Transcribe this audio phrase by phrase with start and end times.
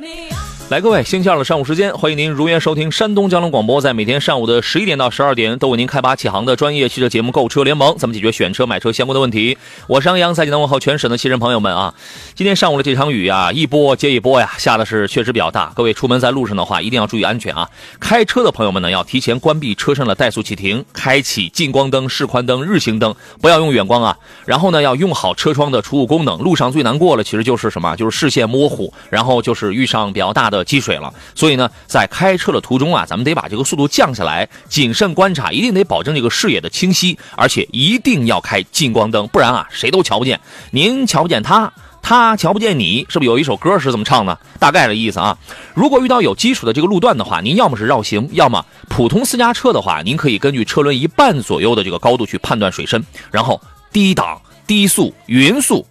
[0.00, 0.61] me.
[0.72, 9.58] 来，各位，星期二的上午时间，欢迎您如约收听山东交通广播，在每天上午的十一点到十二点，都为您开拔启航的专业汽车节目《购车联盟》，咱们解决选车、买车相关的问题。
[9.86, 11.92] 我是杨洋，在济南问候全省的汽车朋友们啊！
[12.34, 15.70] 今天上午的这场雨啊，一波接一波呀，下的是确实比较大。
[15.76, 17.68] 各位出门在路上的话，一定要注意安全啊！
[18.00, 24.16] 开车的朋友们呢，要提前关闭车上的怠速启停，开启近光灯、示宽灯、日行灯，不要用远光啊。
[24.46, 26.38] 然后呢，要用好车窗的除雾功能。
[26.38, 27.94] 路上最难过了，其实就是什么？
[27.94, 31.12] 就是视线模糊，然后就是遇上比较大的积水了。
[31.34, 40.40] 所以呢，在开车的途中啊，咱们得把这个速度降下来，谨慎观察，一定得保证这个视野的清晰，而且一定要开近光灯，不然啊，谁都瞧不见。
[40.70, 44.38] 您瞧不见他，他瞧不见你，是不是有一首歌是这么唱的？
[44.58, 45.38] 大概的意思啊。
[45.74, 53.60] 如果遇到有基础的这个路段的话，您要么是绕行，要么普通私家车的话，您可以根据车轮一半左右的这个高度去判断水深，然后
[53.92, 55.86] 低档、低速、匀速。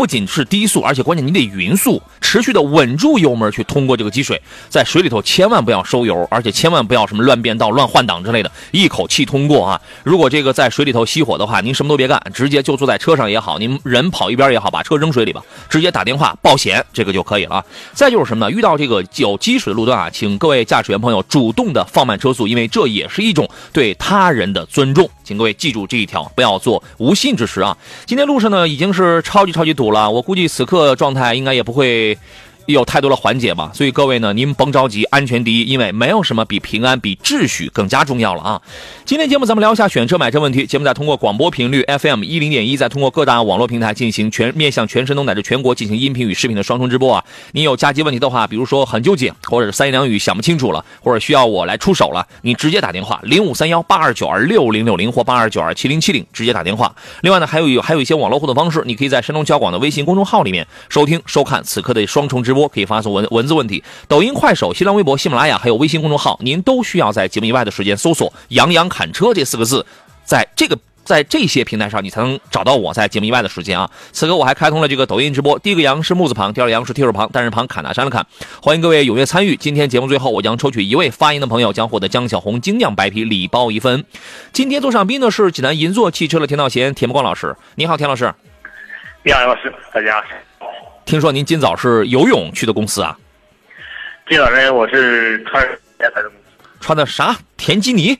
[0.00, 9.78] 不仅是低速，而且关键你得匀速，持续的稳住油门去通过这个积水，在水里头千万不要收油，而且千万不要什么乱变道、乱换挡之类的，一口气通过啊！
[10.02, 17.62] 如果这个在水里头熄火的话，您什么都别干，直接就坐在车上也好，您人跑一边也好，把车扔水里吧，直接打电话报险，这个就可以了。
[17.92, 18.50] 再就是什么呢？
[18.50, 25.10] 遇到这个有积水的路段啊，请各位驾驶员朋友主动的放慢车速，因为这也是一种对他人的尊重。
[25.22, 27.76] 请各位记住这一条，不要做无心之事啊！
[28.06, 32.16] 今天路上呢已经是超级超级堵了，我估计此刻状态应该也不会。
[32.66, 38.62] 有太多的缓解嘛，所以各位呢，您甭着急，安全第一，因为没有什么比平安、比秩序更加重要了啊！
[39.04, 40.64] 今天节目咱们聊一下选车买车问题。
[40.64, 47.24] 节目在通过广播频率 FM 一零点一，再通过各大网络平台进行全面向全山东乃至全国进行音频与视频的双重直播啊！
[47.52, 56.94] 您有加急问题的话，比如说很纠结，或者是三言两语想不清楚了，或者需要我来出手了，你直接打电话零五三幺八二九二六零六零或八二九二七零七零，直接打电话。
[57.22, 63.84] 另外呢，还有有还有一些网络互动方式，你可以在山东交广的微信公众号里面收听收看此刻的双重直直播，可以发送文文字问题。
[64.08, 69.86] 抖音、快手、新浪微博、喜马拉雅还有微信公众号，您都需要在节目以外的时间搜索“杨洋侃车”这四个字，
[70.24, 73.88] 在这个在这些平台上，你才能找到我在节目以外的时间啊。
[74.10, 78.26] 此刻我还开通了这个抖音直播，第一个“杨”是木字旁，第二个“杨”是提手旁，单人旁，砍大山的砍。
[78.60, 79.54] 欢迎各位踊跃参与。
[79.54, 84.04] 今天节目最后，我将抽取一位发言的朋友，将获得江小红精酿白啤礼包一份。
[84.52, 87.54] 今天做上宾的是济南银座汽车的田道贤、田木光老师。
[87.76, 88.34] 你好，田老师。
[89.22, 90.49] 你好，杨老师，大家好。
[91.04, 93.16] 听说您今早是游泳去的公司啊？
[94.28, 95.60] 今早呢，我是穿
[95.98, 96.68] 鞋来的公司。
[96.80, 97.36] 穿的啥？
[97.56, 98.16] 田基尼？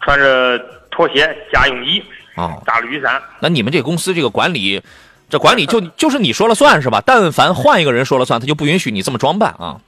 [0.00, 0.58] 穿着
[0.90, 2.02] 拖鞋加泳衣
[2.34, 3.22] 啊，打雨伞。
[3.38, 4.82] 那你们这公司这个管理，
[5.28, 7.00] 这管理就 就是你说了算是吧？
[7.06, 9.80] 但凡换一个人说了算，他就不允许你这么装扮啊。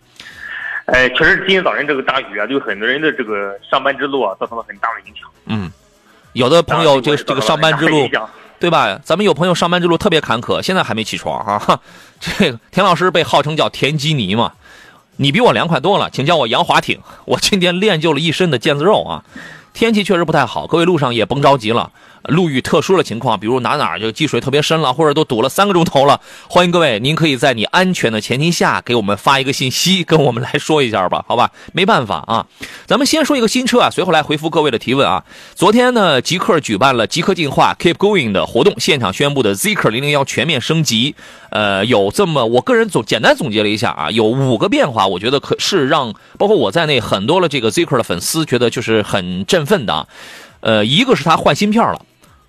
[0.86, 5.28] 哎，确实今天早晨这个大雨啊，对很多人的这个上班之路啊，造成了很大的影响。
[5.46, 5.70] 嗯，
[6.34, 8.08] 有的朋友这个这个上班之路。
[8.62, 9.00] 对吧？
[9.02, 11.80] 咱们有朋友上班之路特别坎坷，现在还没起床哈。
[12.20, 14.52] 这个田老师被号称叫田基尼嘛，
[15.16, 17.00] 你比我凉快多了，请叫我杨华挺。
[17.24, 19.24] 我今天练就了一身的腱子肉啊。
[19.72, 21.90] 天气确实不太好，各位路上也甭着急了。
[22.24, 31.50] 路遇特殊的情况，比如哪哪就积水特别深了，或者都堵了三个钟头了，欢迎各位，您可以在你安全的前提下给我们发一个信息，跟我们来说一下吧，好吧？
[31.72, 32.46] 没办法啊，
[32.86, 35.24] 咱们先说一个新车啊，随后来回复各位的提问啊。
[35.54, 41.14] 昨天呢，极客举办了极客进化 Keep Going 的活动，现场宣布的 Zeekr 零零幺全面升级，
[41.50, 50.06] 呃，有这么我个人总简单总结了一下啊，有五个变化，我觉得可是让包括我在内很多的这个 Zeekr 的粉丝觉得就是很振奋的，
[50.60, 52.00] 呃，一个是他换芯片了。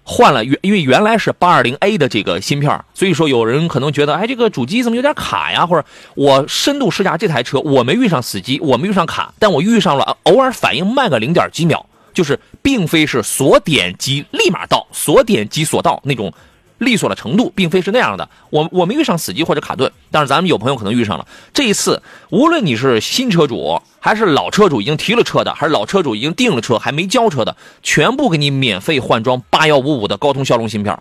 [0.03, 5.65] 换了原，因为原来是八二零 A 的这个芯片，所以说有人可能觉得，哎，这个主机怎么有点卡呀？
[5.65, 16.33] 或者我深度试驾这台车，我没遇上死机，我没遇上卡，但我遇上了偶尔反应慢个零点几秒，就是并非是锁点击立马到，锁点击锁到那种。
[16.83, 21.25] 利索的程度并非是那样的，我我没遇上死机或者卡顿，但是咱们有朋友可能遇上了。
[21.53, 30.97] 这一次，无论你是新车主还是老车主，已经提了车的，还是老车主已经订了车还没交车的，全部给你免费换装八幺五五的高通骁龙芯片。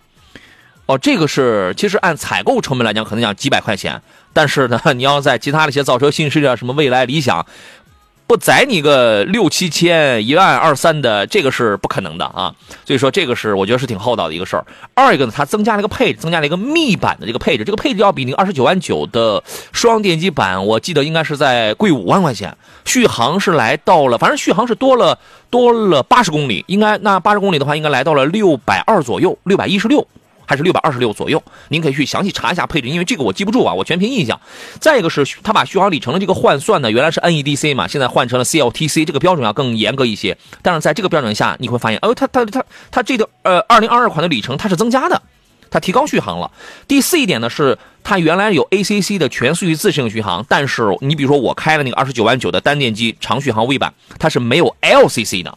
[0.87, 4.03] 哦，这个是其实按采购成本来讲，可能讲几百块钱，
[4.33, 7.47] 但是呢， 你要在其他的一些造车新势力啊，什么蔚来、理想，
[8.27, 12.55] 不宰你个六七千、一万二三的，这个是不可能的啊。
[12.87, 14.65] 所以说，这个是我觉得是挺厚道的一个事儿。
[14.95, 19.43] 二一个呢，它增加了一个配置，增加了一个密版的这个配置，这个配置要比那个二十九万九的
[19.73, 22.57] 双电机版，我记得应该是在贵五万块钱。
[22.85, 25.19] 续航是来到了，反正续航是多了
[25.51, 30.07] 多了八十公里，应该那八十公里的话，应该来到了六百二左右，六百一十六。
[30.53, 34.39] 还是六百二十六左右，您可以去详细查一下配置，因为这个我记不住啊，我全凭印象。
[34.79, 40.37] 再一个是，它把续航里程的这个换算呢，原来是 NEDC 嘛，现在换成了 CLTC，这个标准要更严格一些。
[40.61, 45.23] 但是在这个标准下，你会发现，哦，它它它它这个呃，二零二二款的里程它是增加的，
[45.71, 46.51] 它提高续航了。
[46.87, 55.57] 第四一点呢是，它原来有 ACC 的全速域自适应续航，但是你比如说我开了那个二十九万九的单电机长续航 V 版，它是没有 LCC 的。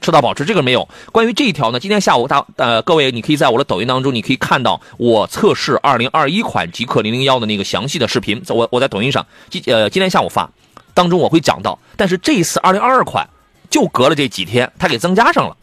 [0.00, 0.88] 车道保持这个没有。
[1.12, 8.42] 关于这一条呢，今天下午大呃各位，你可以在我的抖音当中，你可以看到我测试二零二一款极氪零零幺的那个详细的视频。
[8.48, 10.50] 我我在抖音上今呃今天下午发，
[10.94, 11.78] 当中我会讲到。
[11.96, 13.28] 但是这一次二零二二款
[13.70, 15.56] 就隔了这几天，它给增加上了，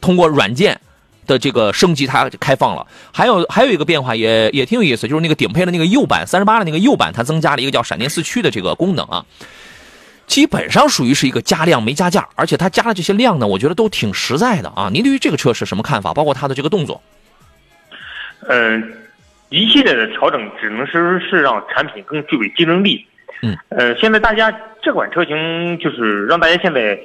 [0.00, 0.80] 通过软件
[1.26, 2.86] 的这个升级，它开放了。
[3.12, 9.24] 还有还有一个变化也也挺有意思，就是那个顶配的那个右版三十八的那个右版，它增加了一个叫闪电四驱的这个功能啊。
[10.30, 14.88] 基本上属于是一个加量没加价，而且它加的这些量呢，我觉得都挺实在的啊。
[14.92, 16.14] 您对于这个车是什么看法？
[16.14, 17.02] 包括它的这个动作？
[18.48, 18.92] 嗯，
[19.48, 23.04] 一系列的调整只能说是让产品更具备竞争力。
[23.42, 26.96] 嗯，呃，现在大家这款车型就是让大家现在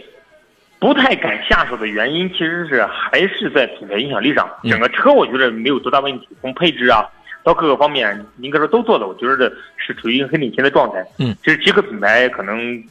[0.77, 4.48] 不太敢下手的原因，其实是还是在品牌影响力上。
[4.66, 7.04] 整个车我觉得没有多大问题，从配置啊
[7.44, 11.04] 到各个方面，应该说都做的，我觉得是处于一个很领先的状态。
[11.18, 12.83] 嗯，其实极客品牌可能。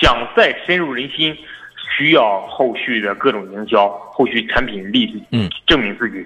[0.00, 1.36] 想再深入人心，
[1.96, 6.24] 需要后续的各种营销，后续产品力，嗯，证明自己。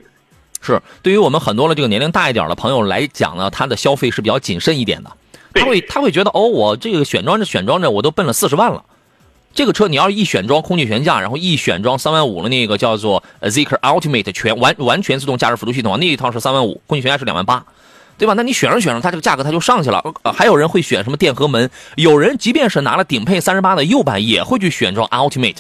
[0.61, 5.11] 是对于我们很多的这个年龄大一点的朋友来讲呢，他的消费是比较谨慎一点的。
[5.55, 8.85] 他会他会觉得，哦，我这个选装着选装着，我都奔了四十万了。
[9.55, 17.65] 这个车你要是一选装空气悬架，然后一选装三万五的那个叫做 Zeekr Ultimate 全完完全自动驾驶辅助系统，那一套是三万五，空气悬架是两万八。
[18.19, 18.35] 对吧？
[18.35, 20.03] 那你选上选上，它这个价格它就上去了。
[20.35, 21.71] 还有人会选什么电荷门？
[21.95, 25.59] 有人即便是拿了顶配三十八的右版，也会去选装 Ultimate。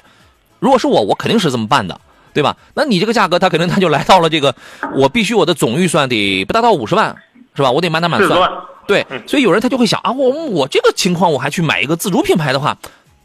[0.58, 2.00] 如果是我，我肯定是这么办的，
[2.34, 2.56] 对吧？
[2.74, 4.54] 那你这个价格，它肯定它就来到了这个，
[4.96, 7.14] 我必须我的总预算得不达到五十万，
[7.54, 7.70] 是吧？
[7.70, 8.50] 我得满打满算。
[8.86, 12.76] 对，所以有人他就会想啊，我我这个情况我还去买一个自主品牌的话，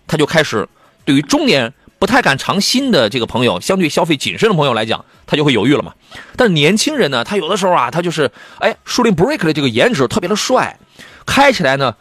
[0.06, 0.68] 他就开始
[1.04, 1.74] 对于中年。
[2.04, 5.94] 不太敢尝新的这个朋友，相对消费谨慎的朋友来讲，他就会犹豫了嘛。
[6.36, 8.30] 但是年轻人呢，他有的时候啊，他就是
[8.60, 10.78] 哎，树林 Break 的这个颜值特别的帅，
[11.26, 11.96] 开起来呢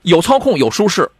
[0.00, 1.10] 有操控有舒适。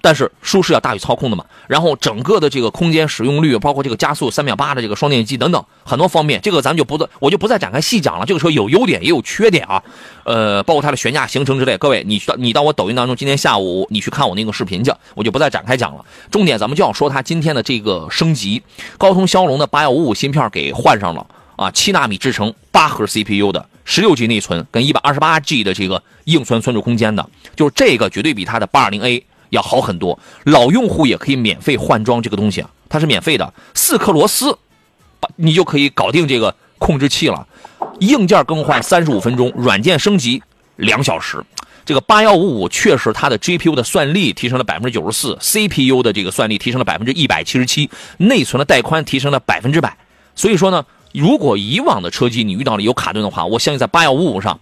[0.00, 8.24] 但是舒适要大于操控的嘛，然后整个的这个空间使用率，包括这个加速三秒八的这个双电机等等很多方面，这个咱们就不再我就不再展开细讲了。
[8.24, 9.82] 这个车有优点也有缺点啊，
[10.24, 11.76] 呃，包括它的悬架行程之类。
[11.78, 16.04] 各位，你到你到我抖音当中，今天下午你去看我那个视频去，我就不再展开讲了。
[16.30, 18.62] 重点咱们就要说它今天的这个升级，
[18.98, 21.26] 高通骁龙的八幺五五芯片给换上了
[21.56, 29.24] 啊，七纳米制程，八核 CPU 的，十六 G 内存跟一百二十八 G 的这个硬存存储空间的，就是这个绝对比它的八二零 A。
[29.56, 34.56] 要好很多，老用户也可以免费换装这个东西啊，它是免费的，四颗螺丝，
[35.36, 37.46] 你就可以搞定这个控制器了。
[38.00, 40.42] 硬件更换三十五分钟，软件升级
[40.76, 41.42] 两小时。
[41.86, 47.88] 这个八幺五五确实它的 GPU 的算力提升了百分之九十四，CPU 的这个算力提升了百分之一百七十七，
[48.18, 49.96] 内存的带宽提升了百分之百。
[50.34, 54.58] 所以说呢，如果以往的车机你遇到了有卡顿的话，我相信在八幺五五上，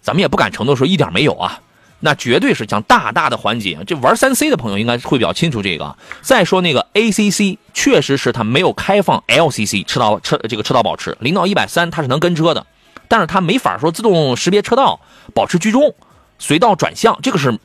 [0.00, 1.60] 咱们也不敢承诺说一点没有啊。
[2.04, 3.78] 那绝对是将大大的缓解。
[3.86, 5.96] 这玩三 C 的朋友应该会比较清楚这个。
[6.20, 12.66] 再说那个 ACC，确实是它没有开放 LCC 车道车这个车道保持，零到一百三它是能跟车的，
[13.08, 15.00] 但是它没法说自动识别车道、
[15.32, 15.94] 保持居中、
[16.38, 17.58] 随道转向，这个是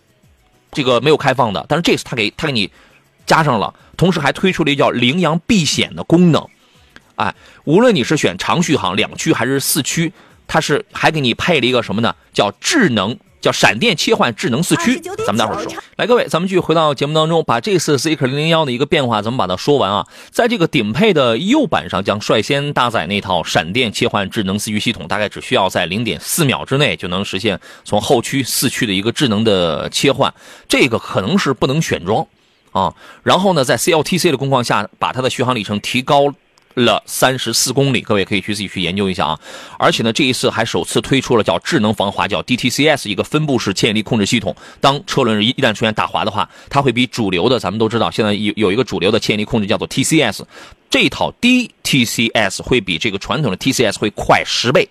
[0.72, 1.66] 这个没有开放的。
[1.68, 2.72] 但是这次它给它给你
[3.26, 6.48] 加上了，同时还推出了一叫羚羊避险的功能。
[7.16, 10.14] 哎，无论你是选长续航两驱还是四驱，
[10.48, 12.16] 它是还给你配了一个什么呢？
[12.34, 13.20] 叫智能。
[13.42, 15.74] 叫闪电切换智能四驱，咱们待会儿说。
[15.96, 20.06] 来，各位，咱们继续回到节目当中，把这次 Zeekr 零零幺的一个变化，咱们把它说完啊。
[20.30, 30.34] 在这个顶配的右版上，将率先搭载那套闪电切换智能四驱系统，大概只需要在零点四秒之内就能实现从后驱四驱的一个智能的切换。
[30.68, 32.28] 这个可能是不能选装
[32.72, 32.94] 啊。
[33.24, 36.34] 然后呢，在 CLTC 的工况下，把它的续航里程提高。
[36.86, 39.40] 了三十四公里，各位可以去自己去研究一下啊！
[39.78, 44.56] 而且呢，这一次还首次推出了叫智能防滑，叫 DTCS 一个分布式牵引力控制系统。
[44.80, 50.44] 当车轮一一旦出现打滑的话，它会比主流的，咱们都知道，现在有有一个主流的牵引力控制叫做 TCS，
[50.90, 54.88] 这套 DTCS 会比这个传统的 TCS 会快十倍。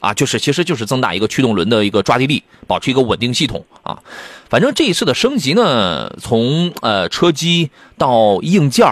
[0.00, 3.98] 啊，就是其实就是增大一个驱动轮的一个抓地力，保持一个稳定系统啊。
[4.50, 8.86] 反正这一次的升级呢，从呃车机到硬件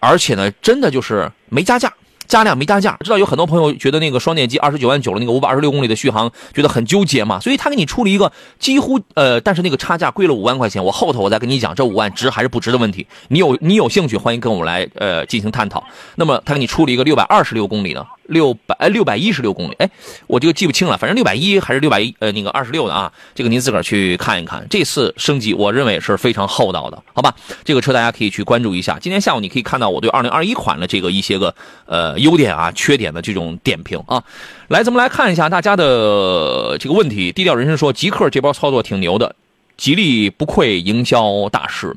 [0.00, 1.92] 而且呢，真的就是没加价。
[2.28, 15.84] 加量没加价，知道有很多朋友觉得那个双电机二十九万九了，那个五百二十六公里的续航，觉得很纠结嘛，所以他给你出了一个几乎呃，但是那个差价贵了五万块钱，我后头我再跟你讲这五万值还是不值的问题，你有你有兴趣欢迎跟我们来呃进行探讨。
[16.16, 18.04] 那么他给你出了一个六百二十六公里的。
[18.28, 19.90] 六百哎，六百一十六公里，哎，
[20.26, 24.66] 我这个记不清了，反正六百一还是六百一，呃，那个二十六的啊，这个您自个儿去看一看。
[24.68, 27.34] 这次升级，我认为是非常厚道的，好吧？
[27.64, 28.98] 这个车大家可以去关注一下。
[28.98, 31.54] 今天下午你可以看到我对二零二一款的这个一些个
[31.86, 34.22] 呃优点啊、缺点的这种点评啊。
[34.68, 37.30] 来，咱们来看一下大家的这个问题。
[37.32, 39.34] 低调人生说，极客这包操作挺牛的，
[39.76, 41.94] 吉利不愧营销大师，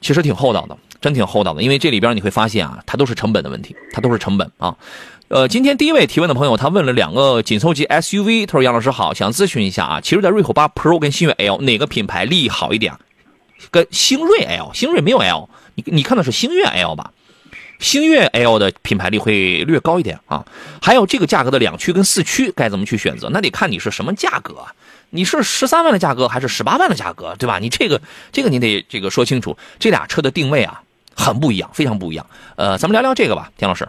[0.00, 0.76] 其实挺厚道的。
[1.02, 4.74] 真挺厚道的，因为这里边你会发现啊，它都是成本的问题，它都是成本啊。
[5.28, 12.94] 呃，今天第一位提问的朋友，他问了两个紧凑级 SUV，他说杨老师好，想咨询一下啊，奇瑞的瑞虎8 Pro 跟星越 L 哪个品牌利益好一点？
[13.70, 17.12] 跟星瑞 L，星瑞没有 L，你你看的是星越 L 吧？
[17.78, 20.44] 星越 L 的品牌力会略高一点啊。
[20.82, 23.28] 还有这个价格的两驱跟四驱该怎么去选择？
[23.32, 24.64] 那得看你是什么价格。
[25.10, 27.58] 你是十三万的价格还是十八万的价格，对吧？
[27.58, 28.00] 你这个
[28.32, 30.82] 这个你得这个说清楚，这俩车的定位啊。
[31.16, 32.26] 很不一样，非常不一样。
[32.56, 33.86] 呃，咱们聊聊这个吧，田老师。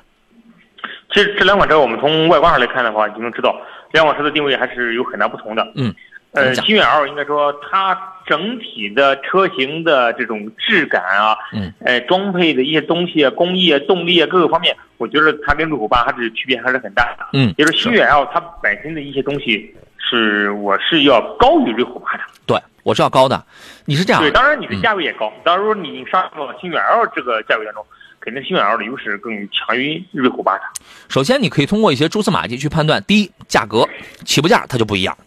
[1.13, 3.55] 其实这两款车，我们从外观上来看的话，就能知道
[3.91, 5.71] 两款车的定位还是有很大不同的。
[5.75, 5.93] 嗯。
[6.31, 17.27] 呃，新越 L 应该说它整体的车型的这种质感啊，嗯，呃，装配的一些东西啊，工艺啊，动力啊，各个方面，我觉得它跟路虎八还是区别还是很大的。
[17.33, 17.53] 嗯。
[17.55, 22.23] 就是新越 L 它本身的一些东西是我是要高于瑞虎八的。
[22.47, 22.57] 对。
[22.83, 23.45] 我是要高的，
[23.85, 25.31] 你是这样对，当然你的价位也高。
[25.43, 27.85] 当然说你上到星越 L 这个价位当中，
[28.19, 30.63] 肯定星越 L 的优势更强于瑞虎八的。
[31.07, 33.87] 首先，你可以通过一些蛛丝马迹去判断：第一，价格
[34.25, 35.17] 起步价它就不一样，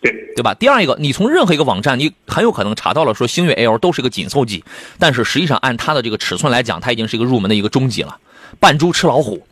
[0.00, 0.54] 对对吧？
[0.54, 4.62] 第二一个，你从任何一个网站，你很有可能查到了说星越 L 都是一个紧凑级，
[5.00, 8.16] 但是实际上按它的这个尺寸来讲，它已经是一个入门的一个中级了，
[8.60, 9.44] 扮猪吃老虎，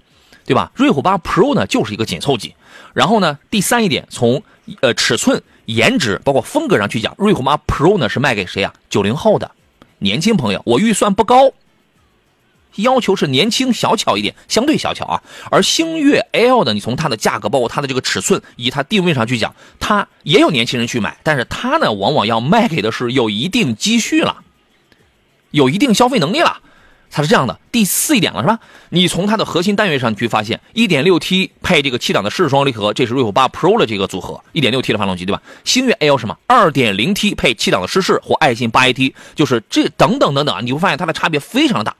[0.46, 0.70] 对吧？
[0.76, 2.54] 瑞虎八 Pro 呢就是一个紧凑级。
[2.94, 4.40] 然后呢，第三一点，从
[4.80, 5.42] 呃尺寸。
[5.66, 8.74] 颜值包括风格上去讲，瑞虎8 Pro 呢是卖给谁啊？
[8.90, 9.50] 九零后的
[9.98, 10.62] 年轻朋友。
[10.64, 11.52] 我预算不高，
[12.76, 15.22] 要求是年轻小巧一点，相对小巧啊。
[15.50, 24.42] 而星越 L 呢，你从它的价格，包括它的这个尺寸，以它定位上去讲，它也有年轻人去买，但是它呢，往往要卖给的是有一定积蓄了，
[25.50, 26.61] 有一定消费能力了。
[27.14, 28.58] 它是这样的，第四一点了是吧？
[28.88, 35.42] 你从它的核心单元上去发现，1.6T 配这个七档的湿式双离合，这是瑞虎8 Pro 的这个组合，1.6T 的发动机对吧？
[35.62, 41.94] 星越 L 什么？2.0T 配七档的湿式或爱信 8AT，就是这等等等等，你会发现它的差别非常大，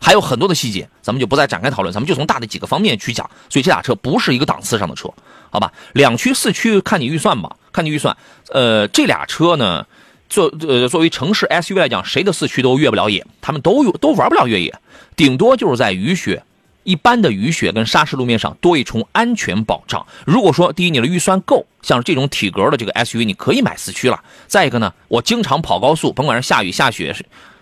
[0.00, 3.30] 还有很多的细节，咱们就不再展开讨论，咱们就从大的几个方面去讲。
[3.48, 5.08] 所以这俩车不是一个档次上的车，
[5.50, 5.72] 好吧？
[5.92, 8.16] 两驱四驱看你预算吧，看你预算。
[8.48, 9.86] 呃，这俩车呢？
[10.32, 14.74] 作呃，作为城市 SUV 来讲，谁的四驱都越不了野，他们都有都玩不了越野，
[15.14, 16.42] 顶多就是在雨雪、
[16.84, 20.06] 一般的雨雪跟沙石路面上多一重安全保障。
[20.24, 24.22] 如果说第一你的预算够，像这种体格的这个 SUV，你可以买四驱了。
[24.46, 27.14] 再一个呢，我经常跑高速，甭管是下雨下雪，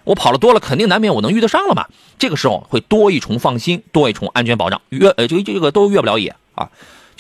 [0.05, 1.87] 我跑的多了，肯定难免我能遇得上了嘛。
[2.21, 6.69] 这个时候会多一重放心，多一重安全保障，越呃这个这个都越不了野啊。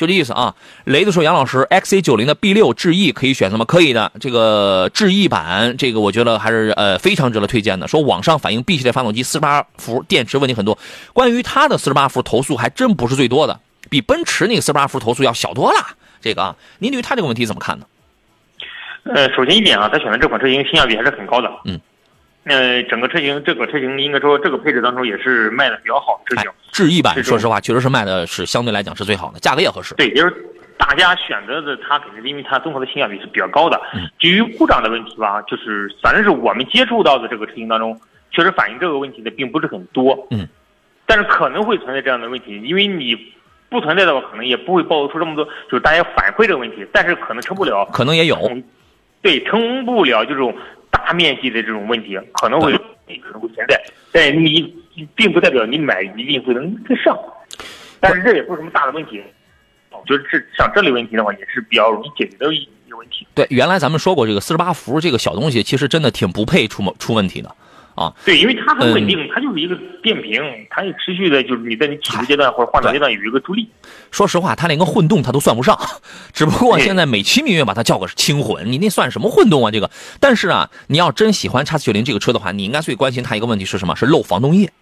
[0.00, 0.54] 就这意思啊！
[0.84, 3.66] 雷子说：“杨老师，XC 九零的 B 六智逸可以选择吗？
[3.66, 4.10] 可以的。
[4.18, 7.86] 这个智逸版，这个我觉得还是呃非常值得推荐的。
[7.86, 10.78] 说网上反映 B 系列发动机四十八伏电池问题很多，
[11.12, 15.76] 关于它的四十八伏投诉还真不是最多的，比奔驰那个四十八伏投诉要小多了。
[16.22, 17.84] 这个啊，您对于它这个问题怎么看呢？
[19.14, 21.50] 呃，首先一点啊，他选的这款车型性价比还是很高的。
[21.66, 21.78] 嗯。
[22.44, 26.50] 呃，整个车型，这个车型应该说这个配置当中也是卖的比较好的车型。
[26.72, 29.94] 智逸版，说实话，确实是卖的是相对来讲是最好的，价格也合适。
[29.96, 30.34] 对，就是
[30.78, 33.78] 大家选择的它，肯定是因为它综合的性价比是比较高的。
[34.18, 40.26] 至于故障的问题吧，就是反正是我们接触到的这个车型当中，确实反映这个问题的并不是很多。
[40.30, 40.48] 嗯，
[41.04, 43.14] 但是可能会存在这样的问题，因为你
[43.68, 48.38] 不存在的话，可能也不会暴露出这么多，就是大家反馈这个问题，但是可能成不了，可能也有，
[49.20, 50.54] 对，成不了这种。
[50.90, 53.80] 大面积的这种问题可能会可能会存在，
[54.12, 54.74] 但你
[55.14, 57.18] 并不代表你买一定会能跟上，
[58.00, 59.22] 但是这也不是什么大的问题。
[59.90, 63.26] 我觉得这像这类问题的话，也是比较容易解决的一个问题。
[63.34, 67.54] 对，原来咱们说过这个四十八伏这个小东西，其实真的挺不配出出问题的。
[68.00, 70.40] 啊，对，因为它很稳定，它就是一个电瓶，
[70.70, 73.68] 它也持续的，就是你在你起步阶段或者换挡阶段有一个助力。
[74.10, 75.78] 说实话，它连个混动它都算不上，
[76.32, 79.70] 只不过现在美其名曰把它叫个轻混，你那算什么混动啊？
[79.70, 83.94] 这个，但是啊，你要真喜欢叉四九零这个车的话，你应该最关心它一个问题是什么？
[83.94, 84.72] 是漏防冻液。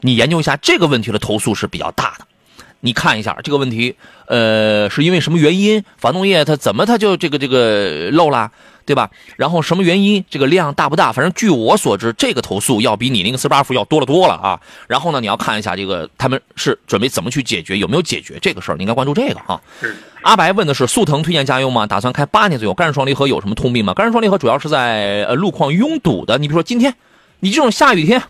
[0.00, 2.26] 你研究一下这个问题的投诉是比较大的。
[2.82, 3.94] 你看一下这个问题，
[4.26, 5.84] 呃，是因为什么原因？
[5.98, 8.50] 防冻液它怎么它就这个这个漏了，
[8.90, 9.08] 对吧？
[9.36, 10.24] 然后什么原因？
[10.28, 11.12] 这个量大不大？
[11.12, 14.60] 反正据我所知，这个投诉要比你那个四十八伏要多了多了啊。
[14.88, 18.74] 然后呢，你要看一下这个他们是准备怎么去解决，有没有解决这个事儿？
[18.74, 19.60] 你应该关注这个啊。
[20.22, 21.86] 阿白问的是速腾推荐家用吗？
[21.86, 23.94] 打算开八年左右，干式双离合有什么通病吗？
[23.94, 26.92] 干式双离合主要是在呃路况拥堵的，你比如说今天，
[27.38, 28.20] 你这种下雨天，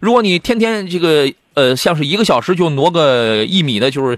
[0.00, 1.32] 如果你天天这个。
[1.54, 4.16] 呃，像是一个小时就挪个一米的，就是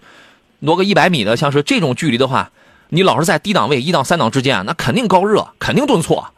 [0.59, 2.50] 挪个一百米的，像是这种距离的话，
[2.91, 6.33] 你老是在低档位一档三档之间，那肯定高热，肯定顿挫。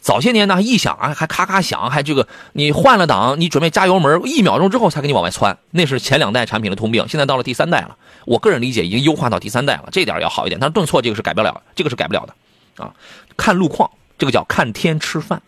[0.00, 7.06] 早些年呢，一响啊，还咔咔响，还这个你换了档，你准备加油门，一秒钟之后才给你往外窜，那是前两代产品的通病。
[7.08, 10.60] 现在到了第三代了，我个人理解已经优化到第三代了，这点要好一点。
[10.60, 12.92] 但是顿挫这个是改不了，这个是改不了的啊。
[13.36, 15.40] 看路况，这个叫看天吃饭。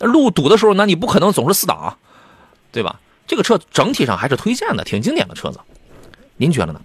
[0.00, 1.96] 路堵的时候，那你不可能总是四档，
[2.72, 3.00] 对吧？
[3.26, 5.60] 这个车整体上还是推荐的，挺经典的车子，
[6.36, 6.80] 您觉得呢？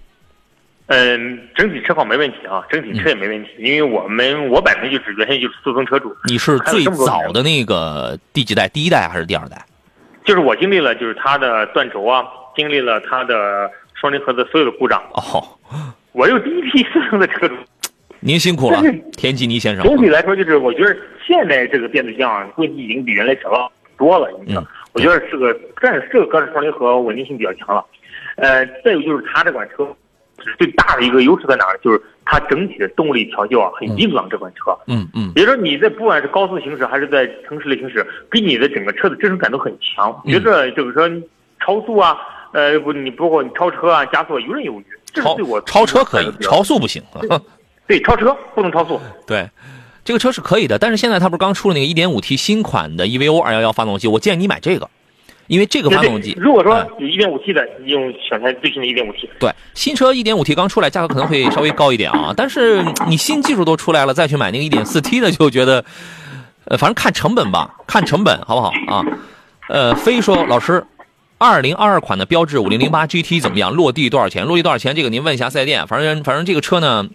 [0.94, 6.14] 嗯，整体车况没问题啊，整体车也没问题，因为我们我本身就是原先就是速腾车主。
[6.28, 8.68] 你是最早的那个第几代？
[8.68, 9.66] 第一代还是第二代？
[10.26, 12.26] 就是我经历了，就是它的断轴啊，
[12.58, 15.02] 经历了它的双离合的所有的故障。
[15.14, 15.42] 哦，
[16.12, 17.56] 我又第一批速腾的车主。
[18.20, 18.84] 您辛苦了，
[19.14, 19.86] 田吉尼先生。
[19.86, 20.94] 总体来说，就是我觉得
[21.26, 24.64] 现在这个变速箱问题已经比原来小了多了，你知道。
[24.92, 27.86] 我觉得是个，但是这个格式双离合稳定性比较强了，
[28.36, 29.88] 呃，再有就是它这款车
[30.58, 31.78] 最大的一个优势在哪儿？
[31.84, 34.28] 就是它整体的动力调教啊很硬朗。
[34.30, 40.16] 这款车，嗯嗯，比如说你在不管是高速行驶还是在城市里行驶，给你的整个车的支撑感都很强。
[40.26, 41.10] 觉得这个车
[41.60, 42.18] 超速啊，
[42.54, 44.86] 呃不，你包括你超车啊、加速游刃有余。
[45.14, 47.04] 超对我超车可以，超速不行。
[47.88, 49.00] 对，超车不能超速。
[49.28, 49.50] 对。
[50.04, 54.08] 这个车是可以的，但是现在它不是刚出了那个 1.5T 新款的 EVO 211发动机？
[54.08, 54.90] 我建议你买这个，
[55.52, 59.28] 因为这个发动机，如果说有 1.5T 的，你用选台最新的 1.5T。
[59.38, 62.34] 对，新车 1.5T 刚出来，价格可能会稍微高一点啊。
[62.38, 65.84] 但是你新技术都出来了，再去买那个 1.4T 的，就觉得，
[66.64, 69.04] 呃，反正看成本吧，看成本好不好啊？
[69.68, 70.86] 呃，非说老师
[71.40, 73.74] ，2022款的标致5008 GT 怎么样？
[73.74, 74.46] 落地多少钱？
[74.46, 74.96] 落地多少钱？
[74.96, 75.86] 这个您问一下四 S 店。
[75.86, 77.10] 反正反正这个车呢。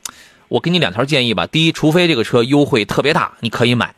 [0.49, 1.45] 我给你两条建议吧。
[1.49, 3.96] 第一，除非这个车优惠特别大，你可以买。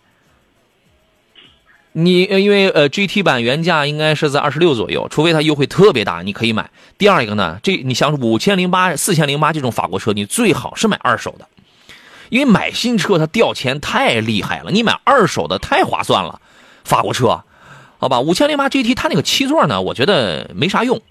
[2.01, 6.71] 你因为呃 GT 版原价应该是在二十六左右，除非它优惠特别大，你可以买。
[6.97, 11.49] 第二一个呢，这你像五千零八、四千零八这种法国车，你最好是买二手的，
[12.29, 16.41] 因为买新车它掉钱太厉害了，你买二手的太划算了。
[16.85, 17.43] 法国车，
[17.99, 21.03] 好吧，五千零八 GT 它那个七座呢，我觉得没啥用。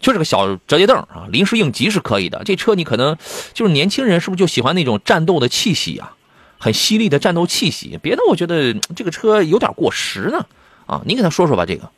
[0.00, 2.42] 就是个小折叠凳啊，临时应急是可以的。
[2.44, 3.16] 这车你可能
[3.54, 6.14] 就是年轻人，是不是就喜欢那种战斗的气息啊？
[6.62, 7.98] 很犀利的战斗气息。
[8.00, 10.46] 别的我觉得这个车有点过时呢。
[10.86, 11.90] 啊，你给他说说吧，这个。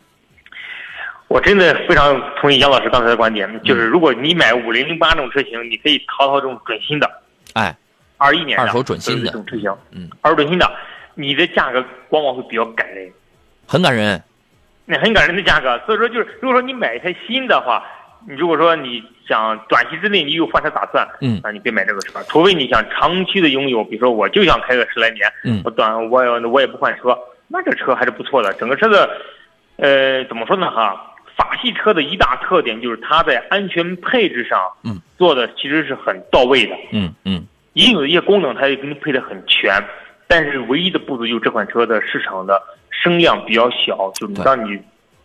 [1.29, 7.11] 我真的非常同意杨老师刚才的观点，就是如果你买五零零八这种车型，你可以淘淘这种准新的。
[7.55, 7.77] 哎，
[8.17, 10.71] 二一年二手准新的这种车型，嗯，二手准新的，
[11.15, 13.11] 你的价格往往会比较感人，
[13.67, 14.23] 很感人。
[14.87, 17.83] 那很感人的价格，所以说就是，如果说你买一台新的话，
[18.27, 28.53] 你如果说你想短期之内你有换车打算，嗯，那你别买这个车，除非你想长期的拥有，比如说我就想开个十来年，嗯，我短我也我也不换车，那这车还是不错的。
[28.55, 29.11] 整个车的，
[29.77, 31.15] 呃，怎么说呢哈？
[31.37, 39.73] 法系车的一大特点就是它在安全配置上，嗯，做的其实是很到位的，嗯嗯，应有的一些功能它也给你配的很全，
[40.29, 42.61] 但是唯一的不足就是这款车的市场的。
[43.03, 44.79] 声量比较小，就是当你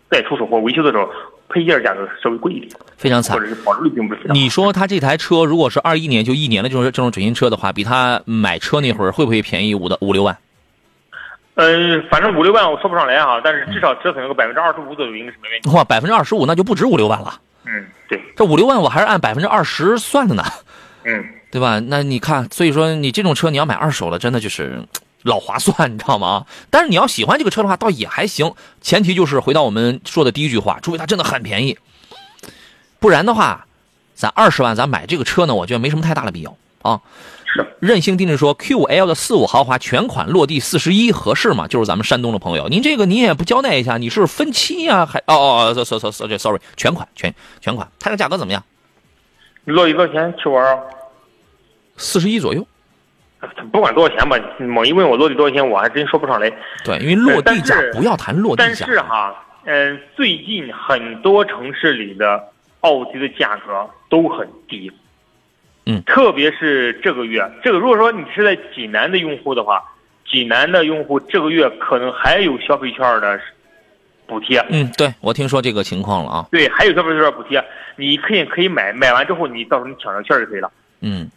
[0.09, 1.07] 再出手或维修的时候，
[1.49, 4.35] 配件价格稍微贵一点，非常惨，或者是保值率并不是非常。
[4.35, 10.37] 你说他这台车如果是二一年就一年的这种这种准新车的话，比他买车那会儿会不会便宜五到五六万？
[11.55, 15.69] 呃，反正五六万我说不上来啊，但是至少折损个百分之二十五左右应该是没问题。
[15.71, 17.39] 哇，百分之二十五那就不止五六万了。
[17.65, 20.43] 嗯，对，这五六万我还是按百分之二十算的呢。
[21.03, 21.79] 嗯，对吧？
[21.79, 24.79] 那你看，所以说你这种车你要买二手的，真的就是。
[25.23, 26.45] 老划算，你知道吗？
[26.69, 28.53] 但是你要喜欢这个车的话，倒也还行。
[28.81, 31.77] 前提就是回到我们说的第一句话，除非它真的很便宜，
[32.99, 33.65] 不然的话，
[34.15, 37.01] 咱二十万咱买这个车呢，我觉得没什么太大的必要啊。
[37.53, 37.65] 是。
[37.79, 41.67] 任性定制说，Q5L 的四五豪华全款落地四十一合适吗？
[41.67, 45.05] 就是咱们山东的朋友，您这个您也不交代一下，你是分期呀？
[45.05, 48.63] 还哦哦，sorry sorry sorry，全款全全款，它这价格怎么样？
[49.65, 50.79] 落地多少钱去玩啊
[51.97, 52.65] 四十一左右。
[53.71, 56.51] 不管多少钱吧，猛一问我落地多少钱，我还真说不上来。
[56.83, 58.85] 对，因为落地价不要谈落地价。
[58.85, 59.33] 但是哈，
[59.65, 62.43] 嗯，最近很多城市里的
[62.81, 64.91] 奥迪的价格都很低。
[65.85, 69.83] 嗯，特别是这个月，这个如果说你是在济南的用户的话，
[70.29, 73.39] 济南的用户这个月可能还有消费券的
[74.27, 74.63] 补贴。
[74.69, 76.45] 嗯，对，我听说这个情况了啊。
[76.51, 77.63] 对，还有消费券补贴，
[77.95, 80.69] 你可以可以买，买完之后你到时候你抢着券就可以了。
[81.01, 81.27] 嗯，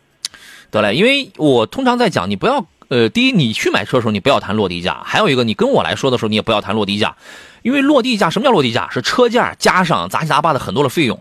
[0.73, 7.15] 得嘞，因为我通常在讲，你不要呃，第一，你去买车的时候你不要谈落地价，还有一个，你跟我来说的时候你也不要谈落地价，
[7.63, 8.89] 因为落地价什么叫落地价？
[8.91, 11.21] 是车价加上杂七杂八的很多的费用。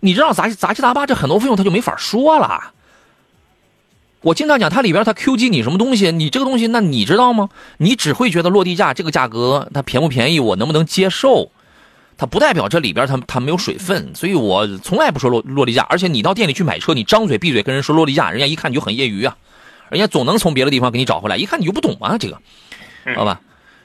[0.00, 2.72] 你知道杂七杂七杂八这很多费用他就没法说了。
[4.20, 7.48] 我经常讲，它里边它 Q g 你什么东西，你这个东西那你知道吗？
[7.76, 11.50] 你只会觉得落地价这个价格它便不便宜，我能不能接受？
[12.18, 15.86] 它不代表这里边它它没有水分，所以我从来不说落落地价。
[15.88, 19.36] 而且你到店里去买车，你张嘴闭嘴跟人说落地价，人家一看你就很业余啊，
[19.88, 22.38] 人家总能从别的地方给你找回来，一看你就不懂啊，这个，
[23.14, 23.40] 好吧？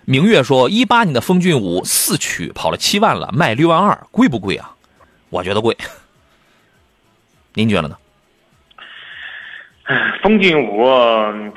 [0.05, 4.73] 明月说，一八年的风骏五四驱跑了七万了，卖六万二，贵不贵啊？
[5.29, 5.77] 我觉得贵，
[7.53, 7.95] 您觉得呢？
[10.23, 10.85] 风骏五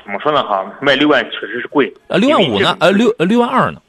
[0.03, 0.43] 怎么说呢？
[0.43, 1.91] 哈，卖六万确实是贵。
[2.07, 2.77] 呃，六万五呢？
[2.79, 3.81] 呃，六呃六万二呢？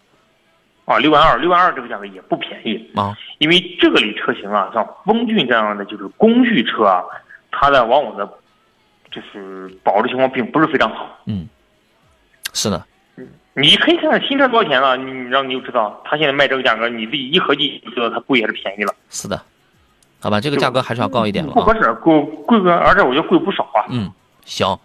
[0.88, 3.14] 啊，六万二，六万二这个价格也不便宜啊。
[3.36, 7.04] 因为这个类车型啊，像风骏这样的就是工具车啊，
[7.52, 8.26] 它的往往的，
[9.10, 11.20] 就是保值情况并不是非常好。
[11.26, 11.46] 嗯，
[12.54, 12.82] 是的。
[13.52, 18.94] 你可以看看新车多少钱了，你让你就知道，它现在卖这个价格，你自己一合计就知道它贵还是便宜了。
[19.10, 19.42] 是的，
[20.20, 21.52] 好吧，这个价格还是要高一点了。
[21.52, 23.84] 不合适，贵贵个，而且我觉得贵不少啊。
[23.90, 24.10] 嗯。
[24.46, 24.78] 行，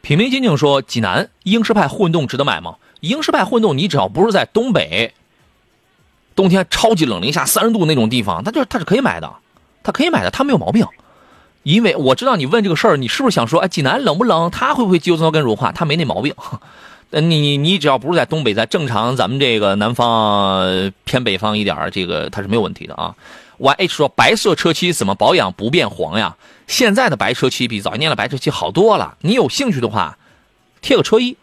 [0.00, 2.76] 品名晶晶说：“济南英仕派混动值得买吗？
[3.00, 5.14] 英仕派混动，你只要不是在东北，
[6.34, 9.32] 冬天超级冷，零下三十度那种地方，它就它是可以买的，
[9.82, 10.86] 它可以买的，它没有毛病。
[11.62, 14.50] 因为我知道你问这个事儿，你是不是想说，哎，济南冷不冷？
[14.50, 15.72] 它会不会机油增跟乳化？
[15.72, 16.34] 它没那毛病。
[17.10, 23.14] 你你只要不是在东北，在正常咱们这个南方偏北方一点这个它是没有问题的啊。
[23.58, 26.36] Y H 说：白色车漆怎么保养不变黄呀？”
[26.68, 29.16] 现在的白车漆比早一年的白车漆好多了。
[29.22, 30.18] 你有兴趣的话，
[30.82, 31.36] 贴个车衣，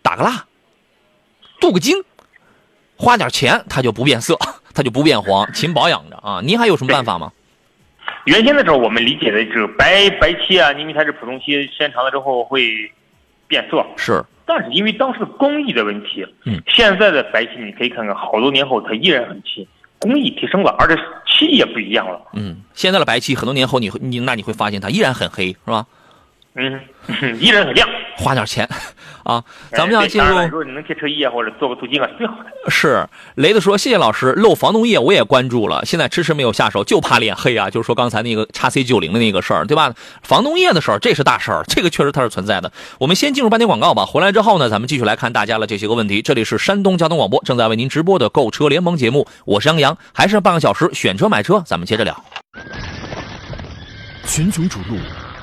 [0.00, 0.46] 打个蜡，
[1.62, 1.94] 镀个金，
[2.96, 4.36] 花点钱，它就不变色，
[4.74, 6.40] 它就不变黄，勤保养着啊！
[6.42, 7.30] 您还有什么办法吗？
[8.24, 12.68] 原先的时候，我们理解的就是白白漆啊，因为它是普通漆，时间长了之后会
[13.46, 13.86] 变色。
[13.96, 19.68] 是，但是因为当时的工艺的问题，嗯，现在的白漆你可以看看，好多年后它依然很漆。
[20.00, 22.20] 工艺提升了，而且漆也不一样了。
[22.32, 25.86] 嗯，现在的白漆很多年后，你你那你会发现它依然很黑，是吧？
[26.54, 26.80] 嗯，
[27.40, 27.88] 依然很亮。
[28.18, 28.68] 花点钱，
[29.24, 30.38] 啊，咱们要进入。
[30.42, 32.70] 如果你能贴车衣啊，或者做个镀金啊，最好的。
[32.70, 33.04] 是
[33.36, 39.94] 雷子说：“谢谢老师，漏防冻液我也关注了，现在迟迟没有下手，就怕脸黑啊。”就是说刚才那个叉 C 九零的那个事儿，对吧？
[40.22, 42.70] 防冻液的事儿，这是大事儿，这个确实它是存在的。
[42.98, 46.20] 我们先进入半天广告吧，回来之后呢，咱们继续来看大家的这些个问题。
[46.20, 52.24] 这里是山东交通广播正在为您直播的购车联盟节目，我是杨洋，还剩半个小时，选车买车，咱们接着聊。
[54.26, 54.96] 群雄逐鹿，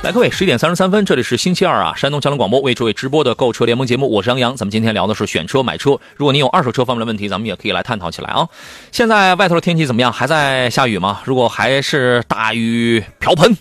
[0.00, 4.54] 来，各位，十一点三十三分，这里是星期二啊，山东交通广播为诸位直播的购车联盟节目，我是杨洋。
[4.54, 5.98] 咱们今天聊的是选车买车。
[6.14, 8.48] 如果您有二手车方面的问题，咱们也可以来探讨起来啊。
[8.92, 10.12] 现在外头的天气怎么样？
[10.12, 11.20] 还在下雨吗？
[11.24, 13.56] 如果还是大雨瓢盆。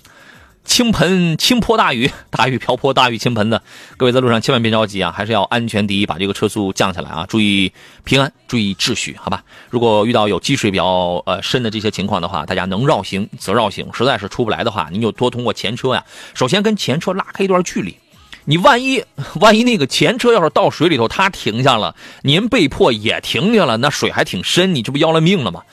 [0.68, 3.64] 倾盆、倾泼大雨， 大雨瓢泼，大雨倾盆的，
[3.96, 7.72] 各位在路上千万别着急啊，还是要安全第一，把这个车速降下来啊，注意
[8.04, 9.44] 平安，注意秩序，好吧？
[9.70, 16.04] 如果遇到有积水比较呃深的这些情况的话，大家能绕行则绕行，实在是出不来的话，您就多通过前车呀。
[16.36, 17.98] 首先跟前车拉开一段距离，
[18.44, 19.02] 你万一
[19.40, 25.64] 万一那个前车要是到水里头，它停下了，您被迫也停下了，那水还挺深，你这不要了命了吗？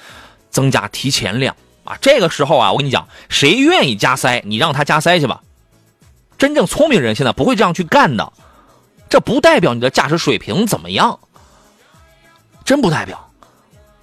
[0.50, 1.54] 增加提前量。
[1.84, 5.42] 啊，这个时候啊，我跟你讲，谁愿意加塞，你让他加塞去吧。
[6.38, 8.32] 真正聪明人现在不会这样去干的，
[9.08, 11.18] 这不代表你的驾驶水平怎么样，
[12.64, 13.30] 真不代表。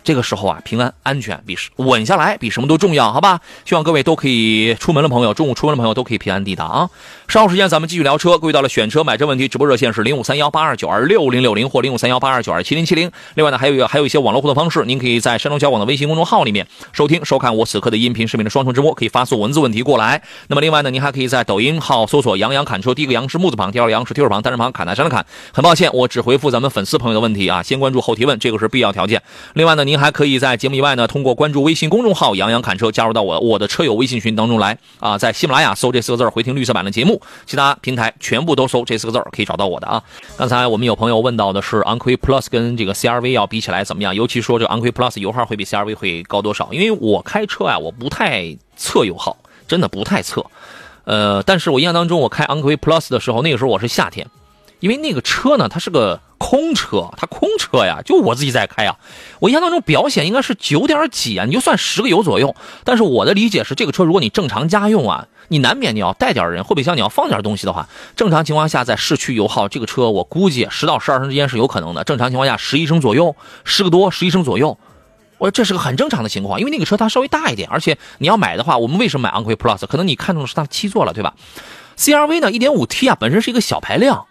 [0.04, 3.40] 这个时候啊，平安安全比稳下来比什么都重要，好吧？
[3.66, 6.90] 希望各位都可以出门的朋友，中午出门的朋友都可以平安抵达啊。
[7.28, 13.12] 稍后时间咱们继续聊车，各位到了选车买车问题直播热线是零五三幺八二九二六零六零或零五三幺八二九二七零七零。
[13.36, 20.22] 另外呢，还有一个还有一些网络互动方式，您可以在山东交广的微信公众号里面收听收看我此刻的音频视频的双重直播，可以发送文字问题过来。
[20.48, 25.26] 那么另外呢，您还可以在抖音号搜索“杨洋侃车”，第一个“杨”是木字旁，第二个“杨”是提手旁，单人旁，侃台山的侃。
[25.54, 29.22] 很抱歉，我只回复咱们粉丝朋友的问题啊，先关注后提问，这个是必要条件。
[29.54, 29.91] 另外呢，您。
[29.92, 35.18] 您还可以在节目以外呢，通过关注微信公众号“杨洋侃车”，加入到我我的车友微信群当中来啊。
[35.18, 40.02] 在喜马拉雅搜这四个字回听绿色版的节目，其他平台全部都搜这四个字可以找到我的啊。
[40.38, 44.16] 刚才我们有朋友问到的是昂科威 Plus 跟这个 CRV 要比起来怎么样？
[44.16, 46.70] 尤其说这个昂科威 Plus 油耗会比 CRV 会高多少？
[46.72, 49.36] 因为我开车啊，我不太测油耗，
[49.68, 50.46] 真的不太测。
[51.04, 54.26] 呃，但是我印象当中，我开昂科威 Plus 的时候，那个时候我是夏天。
[54.80, 58.98] 因为那个车呢，它是个空车，它空车呀，就我自己在开啊。
[59.40, 62.56] 我印象当中表显应该是九点几啊，你就算十个油左右。
[62.84, 72.04] 但是我的理解是，这个车如果你正常家用啊，你难免你要带点人，后备箱你要放点东西的话，正常情况下在市区油耗，这个车我估计十到十二升之间是有可能的。
[72.04, 74.80] 正常情况下十一升左右，十个多十一升左右，
[75.38, 76.60] 我说这是个很正常的情况。
[76.60, 79.86] 因为那个车它稍微大一点，而且你要买的话，我们为什么买昂科威 Plus？
[79.86, 81.36] 可能你看中的是它七座了，对吧
[82.00, 84.26] ？CRV 呢，一点五 T 啊，本身是一个小排量。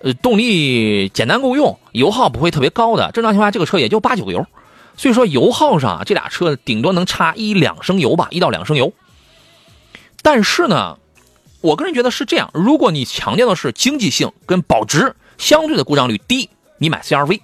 [0.00, 3.10] 呃，动力简单够用，油耗不会特别高的。
[3.12, 4.46] 正常情况下，这个车也就八九个油，
[4.96, 8.92] 所以说油耗上啊，这俩车顶多能差一两升油吧，一到两升油。
[10.22, 10.98] 但是呢，
[11.62, 17.40] 我个人觉得是这样：如果你强调的是经济性跟保值，相对的故障率低，你买 CRV，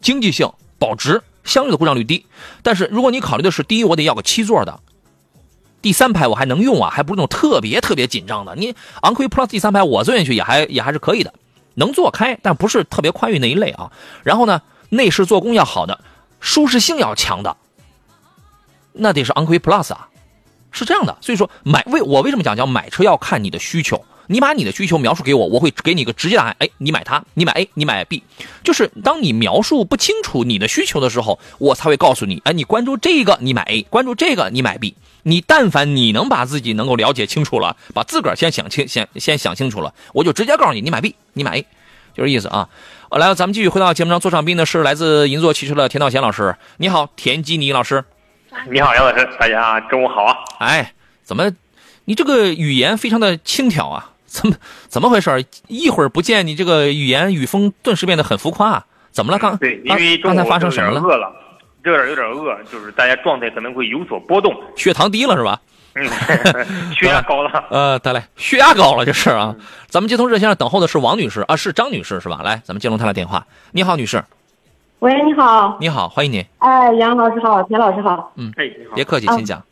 [0.00, 2.24] 经济性、保值相对的故障率低。
[2.62, 4.80] 但是如果你考虑的是第一，我得要个七座的，
[5.82, 8.54] 第三排我还能用啊，还不是那种特别特别紧张的。
[8.56, 11.34] 你昂科威 Plus 第三排我坐进去也还也还是可以的。
[11.80, 13.90] 能做开，但不是特别宽裕那一类啊。
[14.22, 15.98] 然后呢，内饰做工要好的，
[16.38, 17.56] 舒适性要强的，
[18.92, 20.08] 那得是昂科威 Plus 啊，
[20.70, 21.16] 是这样的。
[21.20, 26.54] 所以说买为我为什么讲叫买车要看你的需求，你把你的需求描述给我，我会给你一个直接答案。
[26.60, 28.22] 哎，你买它，你买 A，你买 B，
[28.62, 34.94] 就是当你描述不清楚你的需求的时候，我才会告诉你，哎，你关注这个你买 A，关注这个你买 B。
[35.24, 41.62] 你但凡你能把自己能够了解清楚了，把自个儿先想清，先先想清楚了，我就直接告诉你，你买 B，你买 A，
[42.14, 42.68] 就这意思啊。
[43.10, 46.54] 来，咱们继续回到节目上，坐上宾的是来自银座汽车的田道贤老师。
[46.76, 48.04] 你好，田基尼老师。
[48.70, 50.36] 你好，杨老师，大家中午好啊。
[50.60, 50.92] 哎，
[51.24, 51.50] 怎么，
[52.04, 54.12] 你这个语言非常的轻佻啊？
[54.30, 54.54] 怎么
[54.86, 55.44] 怎么回事？
[55.66, 59.38] 一会儿不见你这个语言语风顿时变得很浮夸，怎么了？
[59.40, 61.00] 刚对，因为刚才发生什么了？
[61.00, 61.32] 饿了。
[61.82, 65.60] 有点有点饿，就是大家状态可能会有所波动，血糖低了是吧？
[65.94, 66.06] 嗯，
[66.94, 67.64] 血压高了。
[67.70, 69.56] 呃，得嘞，血压高了就是啊。
[69.88, 72.42] 咱们接通热线上等候的是王女士啊，是张女士是吧？
[72.44, 73.44] 来，咱们接通她的电话。
[73.72, 74.22] 你好，女士。
[75.00, 75.76] 喂，你好。
[75.80, 76.46] 你好，欢迎你。
[76.58, 78.30] 哎，杨老师好，田老师好。
[78.36, 79.58] 嗯，哎别客气，请讲。
[79.58, 79.64] 啊，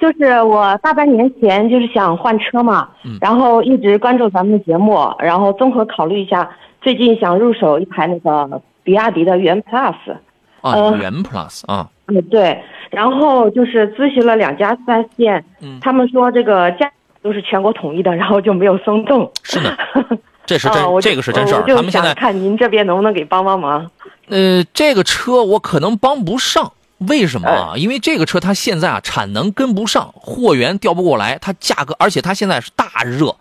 [0.00, 2.88] 就是我大半年前就是想换车嘛，
[3.20, 6.48] 然后一直关注咱们的节目，然后综合考虑一下，
[6.80, 9.94] 最近想入手一台那个比亚迪的元 Plus。
[10.62, 16.90] 啊，元 Plus 啊，嗯对，然后就是咨询了两家四 S 店，嗯，他们说这个价
[17.22, 19.30] 都是全国统一的，然后就没有松动。
[19.44, 19.76] 是的，
[20.44, 21.62] 这是真，这个是真事儿。
[21.68, 23.88] 他们现在看您这边能不能给帮帮忙？
[24.28, 27.74] 呃，这个车我可能帮不上，为什么啊？
[27.76, 33.34] 因为这个车它现在啊产能跟不上，货源调不过来，它价格，而且它现在是大热。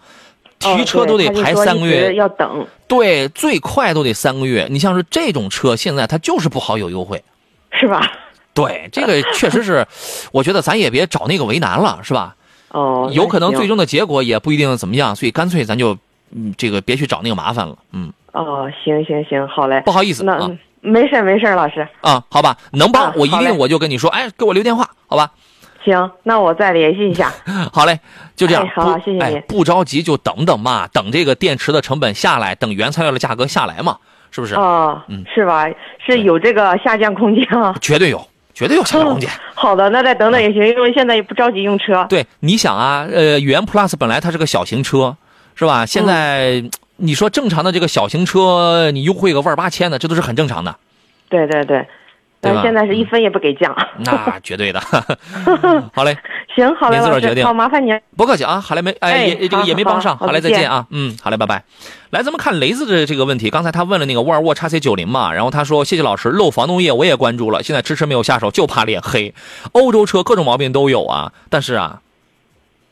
[0.58, 2.65] 提车都得排三个月，要等。
[2.88, 4.68] 对，最快都得三个月。
[4.72, 7.22] 你像是这种车，现在它就是不好有优惠，
[7.72, 8.10] 是吧？
[8.54, 9.86] 对，这个确实是，
[10.32, 12.36] 我觉得咱也别找那个为难了，是吧？
[12.70, 15.98] 哦，有可能最终的结果也不一定怎么样，所以干脆咱就，
[16.32, 17.78] 嗯，这个别去找那个麻烦了。
[17.91, 18.12] 嗯。
[18.32, 19.82] 哦，行行行，好嘞。
[19.86, 20.50] 不好意思那
[20.86, 21.88] 没事没事老师。
[22.02, 25.32] 啊，好吧，能帮我一定我就跟你说，哎，给我留电话，好吧？
[25.84, 27.32] 行，那我再联系一下。
[27.71, 28.00] 好嘞，
[28.36, 28.67] 就这样。
[28.76, 29.39] 好，谢谢你。
[29.48, 33.98] 不着急，就等等嘛，等这个电池的成本下来，等原材料的价格下来嘛，
[34.32, 34.56] 是不是？
[34.56, 35.67] 哦，嗯，是吧？
[36.04, 37.76] 是有这个下降空间啊？
[37.82, 39.30] 绝对有，绝对有下降空间。
[39.54, 42.04] 好的，那再等等也行，因为现在也不着急用车。
[42.10, 45.15] 对，你想啊，呃，元 Plus 本来它是个小型车，
[45.54, 45.86] 是吧？
[45.86, 46.63] 现在
[46.98, 50.76] 你说正常的这个小型车，你优惠个万八千的，这都是很正常的。
[51.30, 51.86] 对对对。
[52.42, 54.80] 但现在是一分也不给降，那绝对的。
[55.92, 56.16] 好嘞，
[56.56, 57.44] 行，好嘞，您自个儿决定。
[57.44, 58.00] 好，麻烦您。
[58.16, 61.64] 不客气啊，好嘞，没哎，也这个也没帮上，好嘞，再见啊，嗯，好嘞，拜拜。
[62.12, 63.50] 来，咱们看雷子的这个问题。
[63.50, 69.34] 刚才他问了那个沃尔沃 x C 九零嘛，然后他说：“谢谢老师，漏防冻液我也关注了，现在迟迟没有下手，就怕脸黑。
[69.72, 72.02] 欧洲车各种毛病都有啊，但是啊。”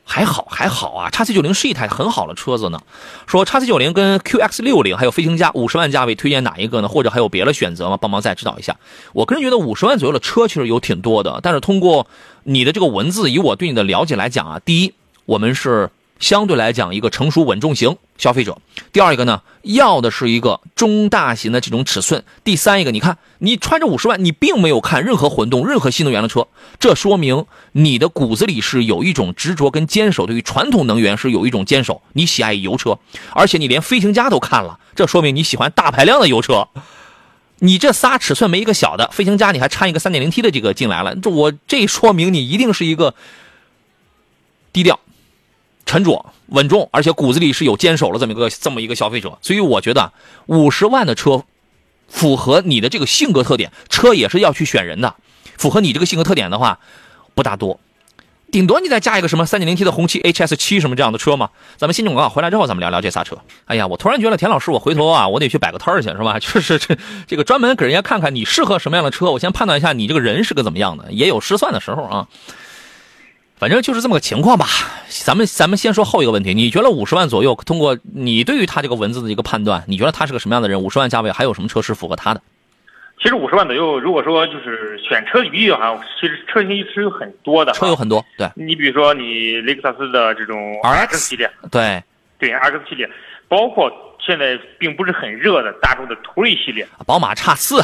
[0.04, 2.80] 还好还好啊，叉 C 九零是一台很好的车子呢。
[3.26, 6.88] 说叉 C 九零跟 QX 六零还有飞行家五十万价位推荐哪一个呢？
[6.88, 7.96] 或者还有别的选择吗？
[7.96, 8.76] 帮忙再指导一下。
[9.12, 12.06] 我个人觉得五十万左右的车其实有挺多的，但是通过
[12.44, 14.92] 你的这个文字，以我对你的了解来讲啊，第一，
[15.24, 15.90] 我们是。
[16.20, 18.58] 相对来讲，一个成熟稳重型消费者。
[18.92, 22.24] 第二一个呢，要的是一个中大型的这种尺寸。
[22.44, 26.46] 第三一个，你看你穿着五十万，你并没有看任何混动、任何新能源的车，
[26.78, 32.00] 这说明你的骨子里是有一种执着跟坚守，对于传统能源是有一种坚守。
[32.12, 32.98] 你喜爱油车，
[33.32, 36.68] 而且你连飞行家都看了，这说明你喜欢大排量的油车。
[37.60, 43.14] 你这仨尺寸没一个小的，飞行家你还掺一个三点零 T 的这个进来了，这我这说明你一定是一个
[44.72, 44.98] 低调、
[45.86, 49.38] 沉着、稳重，而且骨子里是有坚守了这么一个这么一个消费者。
[49.42, 50.12] 所以我觉得
[50.46, 51.44] 五十万的车
[52.08, 55.14] 符合你的这个性格特点，车也是要去选人的，
[55.56, 56.78] 符合你这个性格特点的话
[57.34, 57.80] 不大多。
[58.52, 61.50] 顶多你再加一个什么三点零 T 的红旗 HS 七什么这样的车嘛？
[61.76, 63.36] 咱们新广告回来之后，咱们聊聊这仨车。
[63.64, 66.38] 哎呀，我突然觉得田老师，我回头啊，我得去摆个摊儿去，是吧？
[66.38, 72.28] 就是这这个专门给人家看看你适合什么样的车，我先判断一下你这个人是个怎么样的，也有失算的时候啊。
[73.56, 74.66] 反正就是这么个情况吧。
[75.08, 80.80] 咱们咱们先说后一个问题，你觉得五十万左右，通过你对于他这个文字的一个判断，你觉得他是个什么样的人？
[80.82, 82.42] 五十万价位还有什么车是符合他的？
[83.22, 87.72] 其实五十万左右，如果说就是选车余地的话，其实车型是有很多的。
[87.72, 88.50] 车有很多，对。
[88.56, 92.02] 你比如说你雷克萨斯的这种 RX 系列，对，
[92.38, 93.08] 对 RX 系列，
[93.48, 93.90] 包括
[94.20, 97.80] 现在并不是很热的大众的途锐系列，宝马叉四，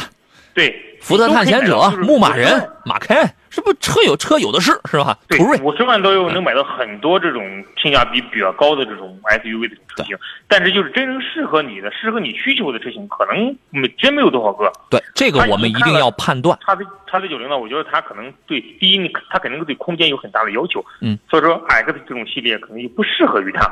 [0.53, 3.33] 对，福特探险者、牧马人、马开。
[3.53, 5.17] 是不车有车有的是，是吧？
[5.27, 7.43] 途锐五十万左右能买到很多这种
[7.75, 14.71] 性价比比较高的这种 SUV 的车型，但是就是真正适合你的、适合你需求的车型，可能没真没有多少个。
[14.89, 16.57] 对，这个我们一定要判断。
[16.65, 20.81] 叉 C 叉 C 九零呢，我觉得它可能对第一，它肯定对空间有很大的要求。
[21.01, 23.69] 嗯，所以说 X 这种系列可能就不适合于它。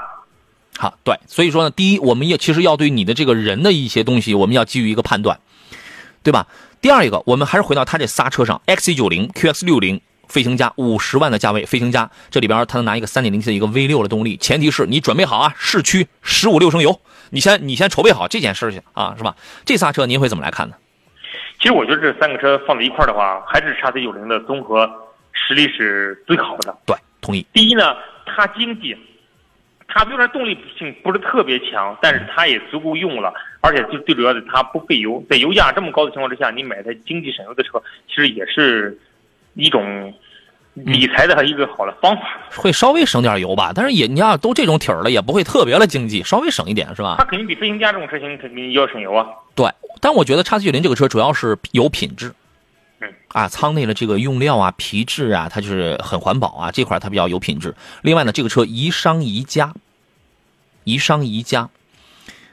[0.77, 5.39] 好，对，所以说呢，第一，我们也其实要对你的这个人的一些东西，我们要基于一个判断，
[6.21, 6.47] 对吧？
[6.81, 19.35] 第二一个，我们还是回到它这仨车上，XC 九零、QX 六零、飞行家，五十万的价位，飞行家这里边它能拿一个三点零 T 的一个 V 六的动力，前提是你准备好啊，市区十五六升油，你先你先筹备好这件事情啊，是吧？
[19.65, 20.75] 这仨车您会怎么来看呢？
[21.59, 24.89] 其实我觉得这三个车放在一块的话，还是叉 C 九零的综合
[25.33, 26.73] 实力是最好的。
[26.85, 27.45] 对，同意。
[27.51, 27.93] 第一呢，
[28.25, 28.95] 它经济。
[29.91, 35.23] 它虽然动力性不是特别强，但是它也足够用了，而且最最主要的它不费油。
[35.29, 38.97] 在油价这么高的情况之下，你买台经济省油的车，其实也是
[39.53, 40.13] 一种
[40.73, 42.21] 理财的一个好的方法。
[42.55, 47.15] 会稍微省点油吧，但是也你要都这种体儿了，也不会特别的经济，稍微省一点是吧？
[47.17, 49.27] 它肯定比飞行家这种车型肯定要省油啊。
[49.55, 49.69] 对，
[49.99, 52.33] 但我觉得叉 C 九零这个车主要是有品质，
[53.01, 57.75] 嗯啊，舱内的这个用料啊、皮质啊，它就是很环保啊，这块它比较有品质。
[58.01, 59.73] 另外呢，这个车宜商宜家。
[60.85, 61.69] 宜商宜家，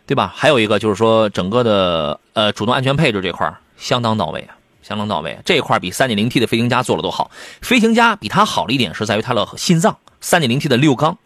[0.07, 0.33] 对吧？
[0.37, 5.37] 还有一个就是说，整个的呃主动安全配置这块相当到位啊，相当到位。
[5.45, 7.31] 这一块比 3.0T 的飞行家做的都好。
[7.61, 11.19] 飞行家比它好了一点是在于它的心脏，3.0T 的六缸，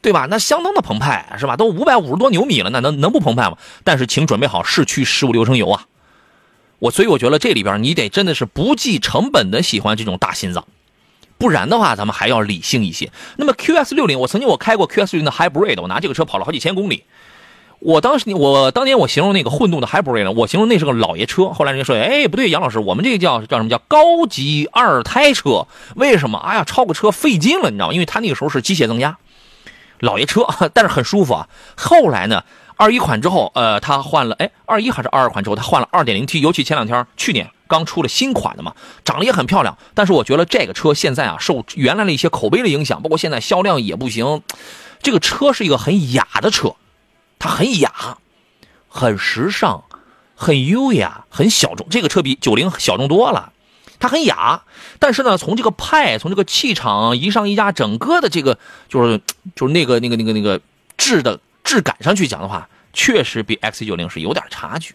[0.00, 0.26] 对吧？
[0.30, 1.56] 那相当的澎湃，是吧？
[1.56, 3.58] 都五百五十多牛米了，那能能不澎湃吗？
[3.84, 5.86] 但是请准备好市区十五六升油啊！
[6.78, 10.64] 我所以我觉得这里边你得真的是不计成本的喜欢这种大心脏。
[11.36, 13.10] 不然的话，咱们还要理性一些。
[13.36, 17.04] 那么 QS 六零，我曾经我开过 QS 六零的 Hybrid，我拿这个车跑了好几千公里。
[17.84, 21.50] 我当时我当年我形容那个混动的 Hybrid 呢，我形容那是个老爷车。
[21.50, 25.66] 后来人家说，哎，不对，杨老师，我们这个叫叫什么叫高级二胎车？
[25.94, 26.38] 为什么？
[26.38, 27.92] 哎呀，超个车费劲了，你知道吗？
[27.92, 29.18] 因为它那个时候是机械增压，
[30.00, 31.46] 老爷车， 但是很舒服啊。
[31.76, 32.42] 后来呢，
[32.76, 37.50] 二一款之后，呃，他换了，哎，二一还是二二款之后，他换了二点零 T，尤其前两天，去年。
[37.66, 44.42] 刚出了新款的嘛，长得也很漂亮，但是我觉得这个车现在啊，受原来的一些口碑的影响，包括现在销量也不行。
[45.02, 46.74] 这个车是一个很雅的车，
[47.44, 48.16] 它很雅，
[48.88, 49.84] 很时尚，
[50.34, 51.86] 很优雅，很小众。
[51.90, 53.52] 这个车比九零小众多了，
[54.00, 54.62] 它很雅，
[54.98, 59.20] 但是呢，从这个派，从这个气场，一上宜家整个的这个就是
[59.54, 60.58] 就是那个那个那个那个
[60.96, 64.94] 质的质感上去讲的话，确实比 X 九零是有点差距，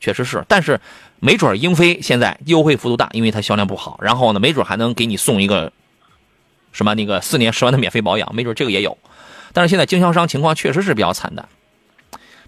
[0.00, 0.78] 确实是，但是。
[1.22, 3.98] 没准英菲现在优惠幅度大，因为它销量不好。
[4.00, 5.70] 然后呢，没准还能给你送一个
[6.72, 8.96] 什么那个四年十万的免费保养，没准这个也有。
[9.52, 11.46] 但是现在经销商情况确实是比较惨淡。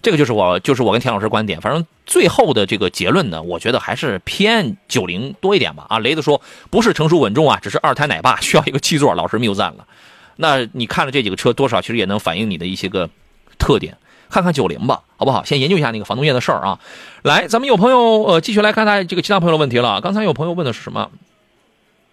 [0.03, 5.85] 这个就是我就是我跟田老师观点，反正最后的这个结论呢，我觉得还是偏九零多一点吧。
[5.89, 6.39] 啊，雷子说
[6.69, 9.87] 不是成熟稳重啊，只是二胎奶爸 需要一个七座，老师谬赞了。
[10.35, 13.09] 那你看了这几个车，多少其实也能反映你的一些个
[13.57, 13.97] 特点。
[14.29, 15.43] 看看九零吧，好不好？
[15.43, 16.79] 先研究一下那个房东业的事儿啊。
[17.21, 20.01] 来，咱们有朋友呃，继续来看他这个其他朋友的问题了。
[20.01, 21.11] 刚才有朋友问的是什么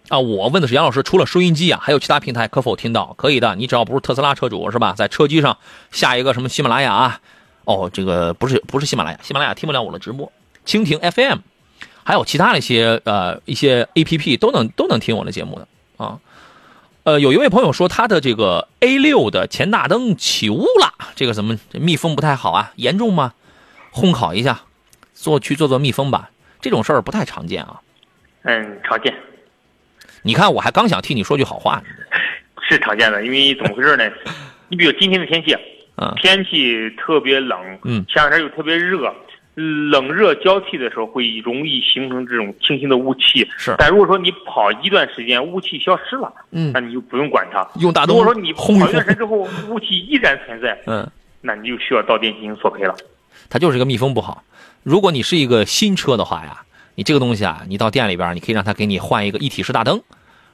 [0.07, 0.19] 啊？
[0.19, 3.15] 我问的是杨老师，除了收音机啊，还有其他平台可否听到？
[3.17, 4.93] 可以的，你只要不是特斯拉车主是吧？
[4.95, 5.57] 在车机上
[5.91, 7.19] 下一个什么喜马拉雅？
[7.65, 10.31] 哦，这个不是不是喜马拉雅，喜马拉雅听不了我的直播。
[10.65, 11.39] 蜻蜓 FM，
[12.03, 16.19] 还有其他的一些呃一些 APP 都能都能听我的节目的啊。
[17.03, 22.73] 呃，有一位朋友说他的这个 A 六的前大灯起雾了，这个怎么密封不太好啊？
[22.75, 23.33] 严重吗？
[23.91, 24.61] 烘烤一下，
[25.13, 26.29] 做去做做密封吧。
[26.61, 27.81] 这种事儿不太常见啊。
[28.43, 29.15] 嗯，常见。
[30.21, 31.83] 你看，我还刚想替你说句好话呢。
[32.69, 34.07] 是常见的，因为怎么回事呢？
[34.69, 35.55] 你比如今天的天气，
[36.01, 39.13] 嗯，天气特别冷，嗯，前两天又特别热，
[39.53, 43.47] 冷热交替的时候会容易形成这种清新的雾气。
[43.55, 47.67] 是，但如果说你跑一段时间，雾气消失了，嗯，那你就不用管它。
[47.79, 48.17] 用大灯。
[48.17, 51.07] 如果说你跑一段时间之后，雾气依然存在， 嗯，
[51.41, 52.95] 那你就需要到店进行索赔了。
[53.47, 54.43] 它就是个密封不好。
[54.81, 56.63] 如果你是一个新车的话呀，
[56.95, 60.01] 你这个东西啊，你到店里边，你可以让他给你换一个一体式大灯。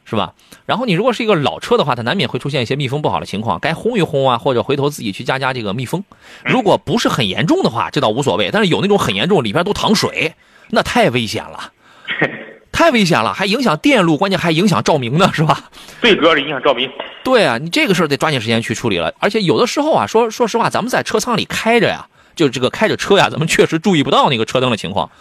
[0.10, 0.34] 是吧？
[0.66, 6.02] 然后你如果是一个老车的话，它难免会出现一些密封不好的情况，该轰一轰啊，或者回头自己去加加这个密封。
[6.46, 8.50] 如果不是很严重的话，这倒无所谓。
[8.50, 10.34] 但是有那种很严重，里边都淌水，
[10.70, 11.74] 那太危险了，
[12.72, 15.70] 太危险了，还影响电路，关键还影响照明呢，是吧？
[16.00, 16.90] 最主要是影响照明。
[17.26, 19.14] 对啊，你这个事儿得抓紧时间去处理了。
[19.20, 25.12] 而且有的时候啊，说说实话，咱们在车舱里开着呀，就这个开着车呀，咱们确实注意不到那个车灯的情况。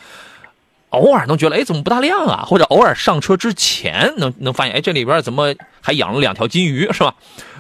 [0.97, 2.45] 偶尔能觉得，哎，怎么不大亮啊？
[2.47, 7.15] 或者偶尔上车之前能能发现，哎，这里边怎么还养了两条金鱼，是吧？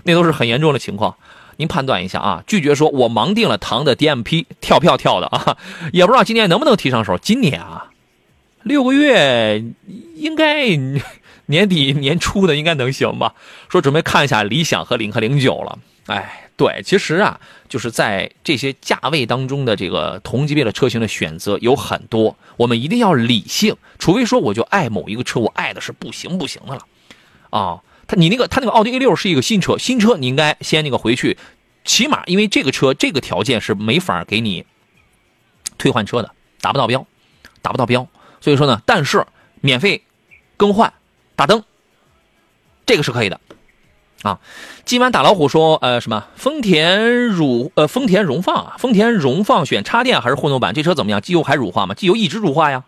[0.04, 1.14] 那都是很严重的情况。
[1.56, 2.42] 您判断一下啊。
[2.46, 5.56] 拒绝说，我盲定了唐的 DMP 跳票跳的啊，
[5.92, 7.18] 也不知道今年能不能提上手。
[7.18, 7.90] 今年啊，
[8.62, 9.64] 六个月
[10.14, 10.66] 应该
[11.46, 13.34] 年底年初的应该能行吧？
[13.68, 15.78] 说准备看一下理想和领克零九了。
[16.06, 16.42] 哎。
[16.56, 17.38] 对，其实啊，
[17.68, 23.76] 就是在这些价位当中的这个同级别的车型的选择有很多，我们一定要理性。
[23.98, 26.80] 除非说我就爱某一个车，我爱的是不行不行的了，
[27.50, 31.36] 啊，他你那个他那个奥迪 A 六是一个新车，新车你应该先那个回去，
[31.84, 34.64] 起码因为这个车这个条件是没法给你
[35.76, 36.32] 退换车的，
[36.62, 37.06] 达不到标，
[37.60, 38.08] 达不到标，
[38.40, 39.26] 所以说呢，但是
[39.60, 40.02] 免费
[40.56, 40.94] 更换
[41.34, 41.62] 大灯，
[42.86, 43.38] 这个是可以的。
[44.22, 44.40] 啊，
[44.84, 50.74] 今晚打老虎说，呃，什么丰田乳呃丰田荣放啊，丰田荣放选插电还是混动版？
[50.74, 51.20] 这车怎么样？
[51.20, 51.94] 机油还乳化吗？
[51.94, 52.84] 机油一直乳化呀，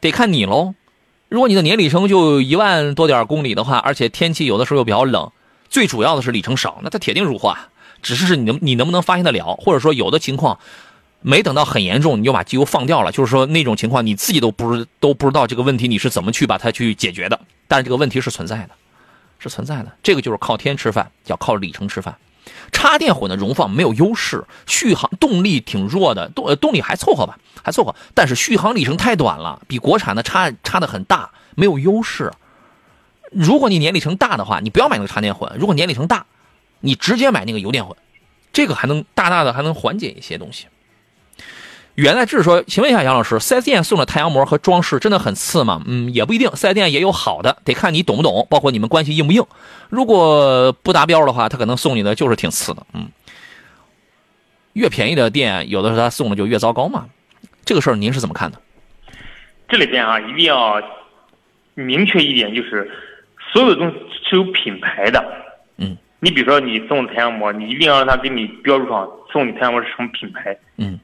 [0.00, 0.74] 得看你喽。
[1.28, 5.30] 如果你的年里程就一万多点公里的话，而且天气有的时候又比较冷，
[5.70, 7.68] 最主要的是里程少，那它铁定乳化。
[8.02, 10.58] 只是是你能你能不能发现得了，或者说有的情况
[11.22, 18.70] 没等到很严重，你就把机油放掉了，就是说那种情况你自己都不知都不知道这个问题你是怎么去把它去解决的，但是这个问题是存在的。
[19.38, 22.16] 是存在的，这个就是靠天吃饭，叫靠里程吃饭。
[22.72, 27.94] 插电混的荣放没有优势，续航动力挺弱的，动动力还凑合吧，还凑合。
[28.14, 32.30] 但是续航里程太短了，比国产的差差的很大，没有优势。
[33.30, 36.26] 如果你年里程大的话，你不要买那个插电混；如果年里程大，
[36.80, 37.96] 你直接买那个油电混，
[38.52, 40.66] 这个还能大大的还能缓解一些东西。
[41.94, 45.80] 原来志说，请问一下杨老师，4S 店送的太阳膜和装饰真的很次吗？
[45.86, 49.44] 嗯，也不一定，4S 店也有好的，得看你懂不懂，包括你们关系硬不硬。
[49.90, 52.84] 如果不达标的话，他可能送你的就是挺次的。
[52.94, 53.08] 嗯，
[54.72, 57.06] 越便宜的店，有的时候他送的就越糟糕嘛。
[57.64, 58.60] 这个事儿您是怎么看的？
[59.68, 60.82] 这里边啊，一定要
[61.74, 62.90] 明确一点，就是
[63.52, 63.96] 所有的东西
[64.28, 65.24] 是有品牌的。
[65.76, 70.58] 嗯，你比如说你送的太阳膜，你一定要让他给你标注上送你太阳膜是什么品牌。
[70.76, 70.98] 嗯。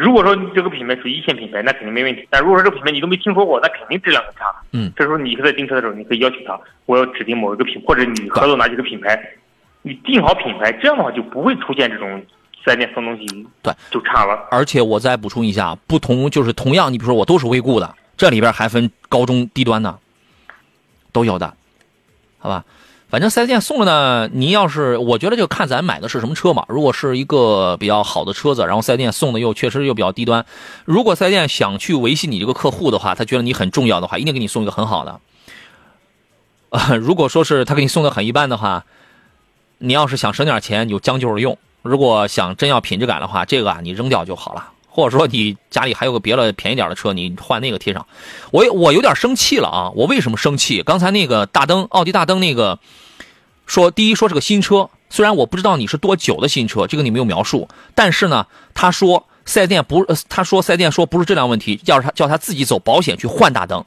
[0.00, 2.26] 如果说你这个品牌属于一线品牌，那肯定没问题。
[2.30, 4.50] 但如果说这个品牌你都没听说过，那肯定质量很差。
[4.72, 9.20] 嗯，这时候你在订车的时候，你可以要求他，我要指定某一个品，或者你合作哪几个品牌，
[9.82, 12.24] 你定好品牌，这样的话就不会出现这种
[12.64, 14.48] 四 S 店送东西对就差了。
[14.50, 19.98] 而且我再补充一下，不同就是同样，你比如说我都是未固的，这里边还分高中低端的，
[21.12, 21.54] 都有的，
[22.38, 22.64] 好吧？
[23.10, 26.64] 反正四 S 店送了呢，您要是我觉得就看咱买的是什么车嘛。
[26.68, 30.46] 如果是一个比较好的车子，然后四 S 店送的又确实又比较低端，
[30.84, 35.20] 如果四 S 店想去维系你这个客户的话，他觉得你很重要的话，一定给你送一个很好的。
[36.70, 38.84] 啊，如果说是他给你送的很一般的话，
[39.78, 44.68] 你要是想省点钱，你就将就着用；如果想真要品质感的话，这个啊你扔掉就好了。
[44.90, 48.06] 或者说你家里还有个别的便宜点的车，你换那个贴上。
[48.50, 49.90] 我我有点生气了啊！
[49.94, 50.82] 我为什么生气？
[50.82, 52.78] 刚才那个大灯，奥迪大灯那个，
[53.66, 57.68] 说第一说是个新车，虽然我不知道你是多久的新车，这个你没有描述。
[57.94, 63.84] 但是呢，他说四 S 店不，他说四 S 店说不是质量问题，叫他叫他自己走保险去换大灯。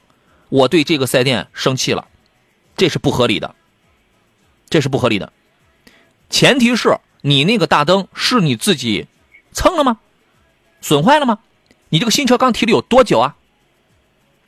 [0.50, 2.08] 我对这个四 S 店生气了，
[2.78, 3.54] 这是不合理的，
[4.70, 5.34] 这是不合理的。
[6.30, 9.08] 前提是你那个大灯是你自己
[9.52, 10.00] 蹭了吗？
[10.84, 11.40] 损坏了吗？
[11.88, 13.36] 你这个新车刚提了有多久啊？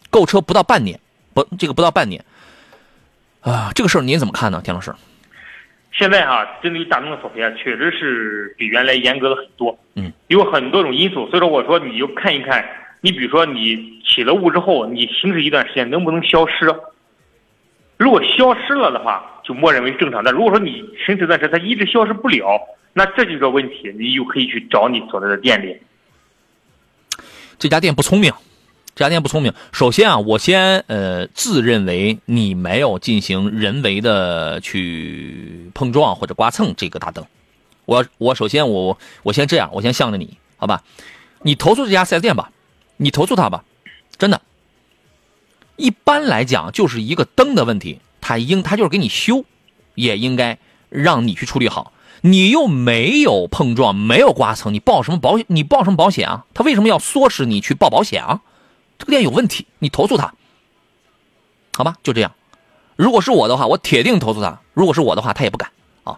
[0.10, 1.00] 购车不到半年，
[1.34, 2.24] 不，这个不到半年，
[3.40, 4.94] 啊，这个事儿您怎么看呢，田老师？
[5.94, 9.80] 现在哈，针对于大众的索赔啊，确实是比原来严格了很多。
[9.96, 12.66] 嗯，有很多种因素，所以说我说你就看一看，
[13.00, 16.66] 你比如说你起了雾之后，你行驶一段时间能不能消失？
[17.96, 22.60] 如果消失了的话，就默认为正常；但如果说你行驶一段时间它一直消失不了，
[22.92, 25.78] 那这就是个问题，你就可以去找你所在的店里。
[27.66, 28.32] 这家店不聪明，
[28.94, 29.52] 这家店不聪明。
[29.72, 37.26] 首先啊，我先呃自认为你没有进行人为的去碰撞或者刮蹭这个大灯。
[37.86, 40.84] 我我首先我我先这样，我先向着你，好吧？
[41.42, 42.52] 你投诉这家四 S 店吧，
[42.98, 43.64] 你投诉他吧，
[44.20, 44.40] 真的。
[45.76, 49.44] 一般来讲，就是一个灯的问题，他应他就是给你修，
[49.96, 50.60] 也应该
[50.90, 51.92] 让你去处理好。
[52.26, 55.46] 你又没有碰撞，没有刮蹭，你报什么保险？
[55.48, 56.46] 你报什么保险啊？
[56.56, 58.42] 他为什么要唆使你去报保险啊？
[58.98, 60.34] 这个店有问题，你投诉他，
[61.78, 61.98] 好吧？
[62.02, 62.32] 就这样。
[62.96, 64.60] 如果是我的话，我铁定投诉他。
[64.74, 65.70] 如果是我的话，他也不敢
[66.04, 66.18] 啊。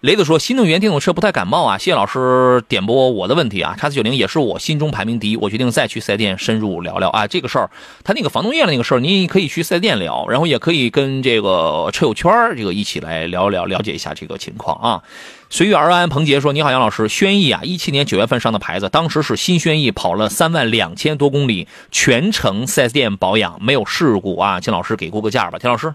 [0.00, 3.76] 雷子说：“新能源电动车不太感冒啊。”谢谢老师点拨我的问题啊。
[3.78, 7.26] 叉四九零也是我心中排名第一，我决定再去四 S 店深入聊聊啊。
[7.26, 7.70] 这个事儿，
[8.02, 15.02] 他那个防冻液的那个事儿，你可以去四 S 店聊，然后也可以跟这个车友圈这个一起来聊聊，了解一下这个情况啊。
[15.50, 24.60] 随遇而安，彭杰说：“你好，杨老师，轩逸啊，一七年九月份上的牌子，当时是新轩逸，跑了三万两千多公里，全程四 S 店保养，没有事故啊。
[24.60, 25.94] 请老师给估个价吧，田老师，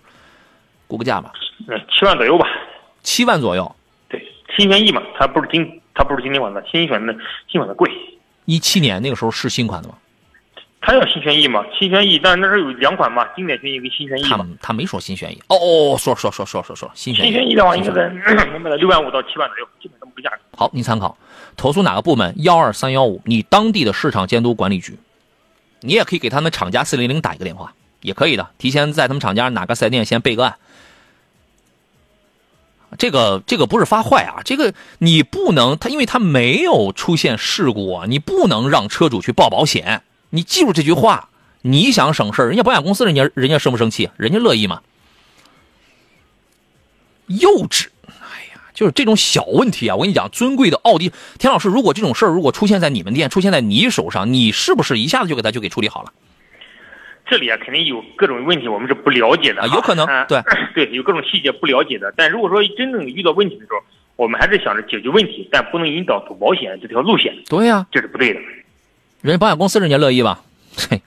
[0.85, 1.31] 估个价吧，
[1.67, 2.45] 嗯，七万左右吧，
[3.01, 3.75] 七万左右。”
[4.57, 7.15] 新轩逸嘛，它不是今它不是今天款的，新选的
[7.47, 7.91] 新款的贵。
[8.45, 9.95] 一七年那个时候是新款的吗？
[10.81, 15.41] 它叫新轩逸嘛，新轩逸，但是那是有两款嘛，经典轩逸跟新轩逸他他没说新轩逸。
[15.47, 17.31] 哦哦，说说说说说说新轩逸。
[17.31, 20.37] 新轩逸的话，应该在能卖到六万五到七万左右，基本这么个价格。
[20.55, 21.17] 好，您参考。
[21.57, 22.35] 投诉哪个部门？
[22.43, 24.99] 幺二三幺五，你当地的市场监督管理局。
[25.81, 28.47] 你也可以给他们厂家四零零打一个电话，也可以的。
[28.59, 30.55] 提前在他们厂家哪个四 S 店先备个案。
[32.97, 40.03] 这个这个不是发坏啊，这个你不能他，因为他没有出现事故啊，你不能让车主去报保险。
[40.29, 41.29] 你记住这句话，
[41.61, 44.09] 你想省事人家保险公司人家人家生不生气？
[44.17, 44.81] 人家乐意吗？
[47.27, 49.95] 幼稚，哎呀，就是这种小问题啊！
[49.95, 56.11] 我跟你讲，尊贵的奥迪田老师，如果这种事儿如果出现在你们店，出现在你手上，你是不是一下子就给他就给处理好了？
[57.27, 60.41] 这里啊，肯定有各种问题，我们是不了解的啊，有可能，对
[60.75, 62.13] 对，有各种细节不了解的。
[62.15, 63.77] 但如果说真正遇到问题的时候，
[64.15, 67.33] 我们还是想着解决问题，但不能引导走保险这条路线。
[67.49, 68.39] 对呀，这是不对的。
[69.21, 70.41] 人家保险公司人家乐意吧？
[70.89, 71.01] 嘿，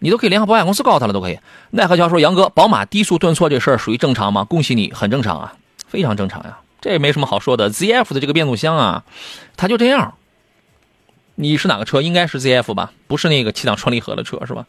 [0.00, 1.38] 你都可以联合保险公司告他了，都可以。
[1.70, 5.54] 奈何桥说：“杨哥，宝马低速顿挫这事儿属于正常吗？”恭喜你，很正常啊，
[5.88, 7.70] 非常正常呀，这也没什么好说的。
[7.70, 9.02] ZF 的这个变速箱啊，
[9.56, 10.14] 它就这样。
[11.36, 12.00] 你是哪个车？
[12.00, 12.92] 应该是 ZF 吧？
[13.06, 14.66] 不是那个七档双离合的车是吧？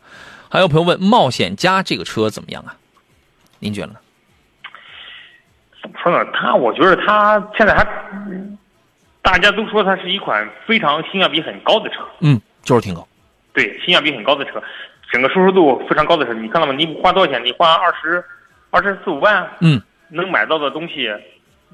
[0.49, 2.75] 还有朋友问：冒险家这个车怎么样啊？
[3.59, 3.95] 您觉得呢？
[5.81, 6.31] 怎么说呢？
[6.33, 7.85] 它，我觉得它现在还，
[9.21, 11.97] 大家都说它是一款非常性价比很高的车。
[12.19, 13.07] 嗯，就是挺高。
[13.53, 14.61] 对，性价比很高的车，
[15.11, 16.33] 整个舒适度非常高的车。
[16.33, 16.73] 你看到吗？
[16.73, 17.43] 你花多少钱？
[17.43, 18.23] 你花二十
[18.69, 21.09] 二十四五万，嗯，能买到的东西，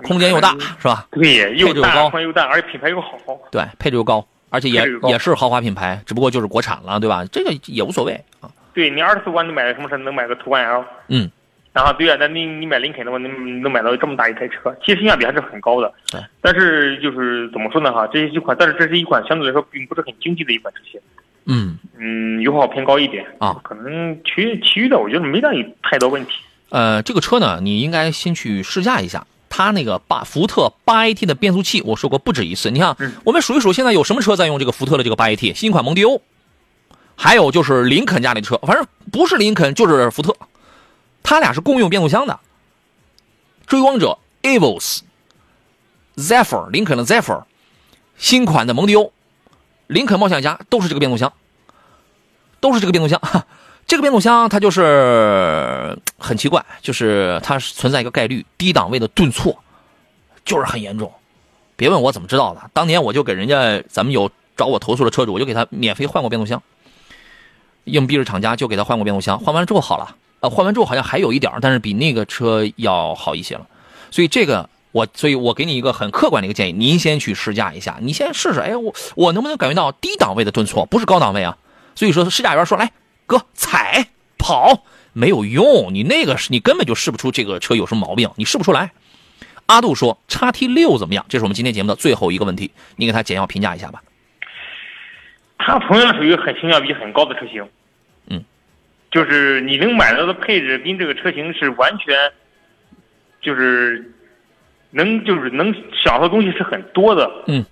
[0.04, 1.08] 空间又大，是吧？
[1.12, 3.18] 对，又大，空间又大，而且品牌又好。
[3.52, 7.26] 对，配置又高，而且也也是豪华品牌，只不过就是国产了，对吧？
[7.32, 8.52] 这个也无所谓啊。
[8.74, 9.98] 对你二十四万能买个什么车？
[9.98, 10.86] 能买个途观 L。
[11.08, 11.32] 嗯，
[11.74, 15.92] 然后对呀，那你你买林肯的话，能能买到这么大一台车，其实性价比还是很高的。
[16.12, 17.92] 对，但是就是怎么说呢？
[17.92, 21.02] 哈，这是一款，但是这是一款相对来说并不是很经济的一款车型。
[21.46, 25.50] 嗯嗯，油耗偏高一点啊，可能其其余的我觉得没大
[25.82, 26.34] 太多问题。
[26.70, 29.26] 呃，这个车呢，你应该先去试驾一下。
[29.54, 32.72] 它那个八福特八 AT 的变速器，我说过不止一次。
[32.72, 32.96] 你看，
[33.26, 35.54] 我们数一数，现在有什么车在用这个福特的这个八 AT？
[35.54, 36.22] 新款蒙迪欧。
[37.18, 40.34] 还有就是林肯家里的车，反正不是林肯就是福特，
[41.22, 42.40] 他俩是共用变速箱的。
[43.68, 45.02] 追光者、Evos、
[46.16, 47.44] Zephyr、林肯的 Zephyr、
[48.18, 49.12] 新款的蒙迪欧、
[49.88, 51.32] 林肯冒险家都是这个变速箱，
[52.62, 53.22] 都是这个变速箱。
[53.88, 59.58] 这个变速箱它就是很奇怪，就是它存在一个概率，低档位的顿挫
[60.46, 61.12] 就是很严重。
[61.76, 66.62] 别问我怎么知道的，当年我就给人家咱们有找我投诉的车主，我就给他免费换过变速箱。
[67.86, 73.68] 硬逼着厂家就给他换过变速箱，换完之后好了，呃，换完之后好像还有一点但是比那个车要好一些了。
[74.12, 81.58] 所以这个我，所以我给你一个很客观的一个建议，您先去试驾一下，你先试试，哎，我我能不能感觉到低档位的顿挫，不是高档位啊？
[81.96, 82.92] 所以说试驾员说，来
[83.32, 88.92] 哥踩跑没有用，你那个是你根本就试不出这个车有什么毛病，你试不出来。
[89.68, 91.26] 阿杜说，叉 T 六怎么样？
[91.30, 94.04] 这是我们今天节目的最后一个问题，你给他简要评价一下吧。
[95.58, 97.66] 它同样属于很性价比很高的车型，
[98.28, 98.44] 嗯，
[99.12, 102.14] 就是你能买到的配置跟这个车型是完全，
[103.42, 104.12] 就是
[104.90, 105.74] 能就是能
[106.04, 107.64] 享受的东西是很多的，嗯，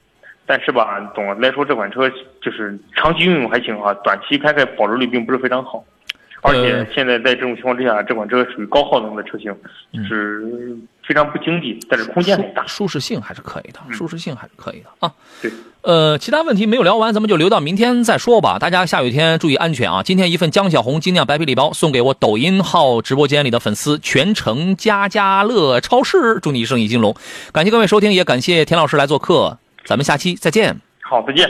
[0.50, 2.10] 但是吧，总的来说这款车
[2.42, 5.84] 就是长期运用还行哈，短期开开保值率并不是非常好，
[6.42, 9.56] 而且现在在这种情况之下，这款车属于高耗能的车型，
[9.94, 10.76] 就是。
[11.10, 15.12] 非常不经济，但是空间很大，舒适性还是可以的，舒适性还是可以的啊。
[15.42, 18.60] 对，呃，其他问题没有聊完，咱们就留到明天再说吧。
[18.60, 20.04] 大家下雨天注意安全啊！
[20.04, 27.16] 今天一份江小红精酿白啤礼包送给我抖音号直播间里的粉丝，全程家家乐超市，祝你生意兴隆。
[27.52, 29.58] 感谢各位收听，也感谢田老师来做客，
[29.90, 30.80] 咱们下期再见。
[31.02, 31.50] 好，再见。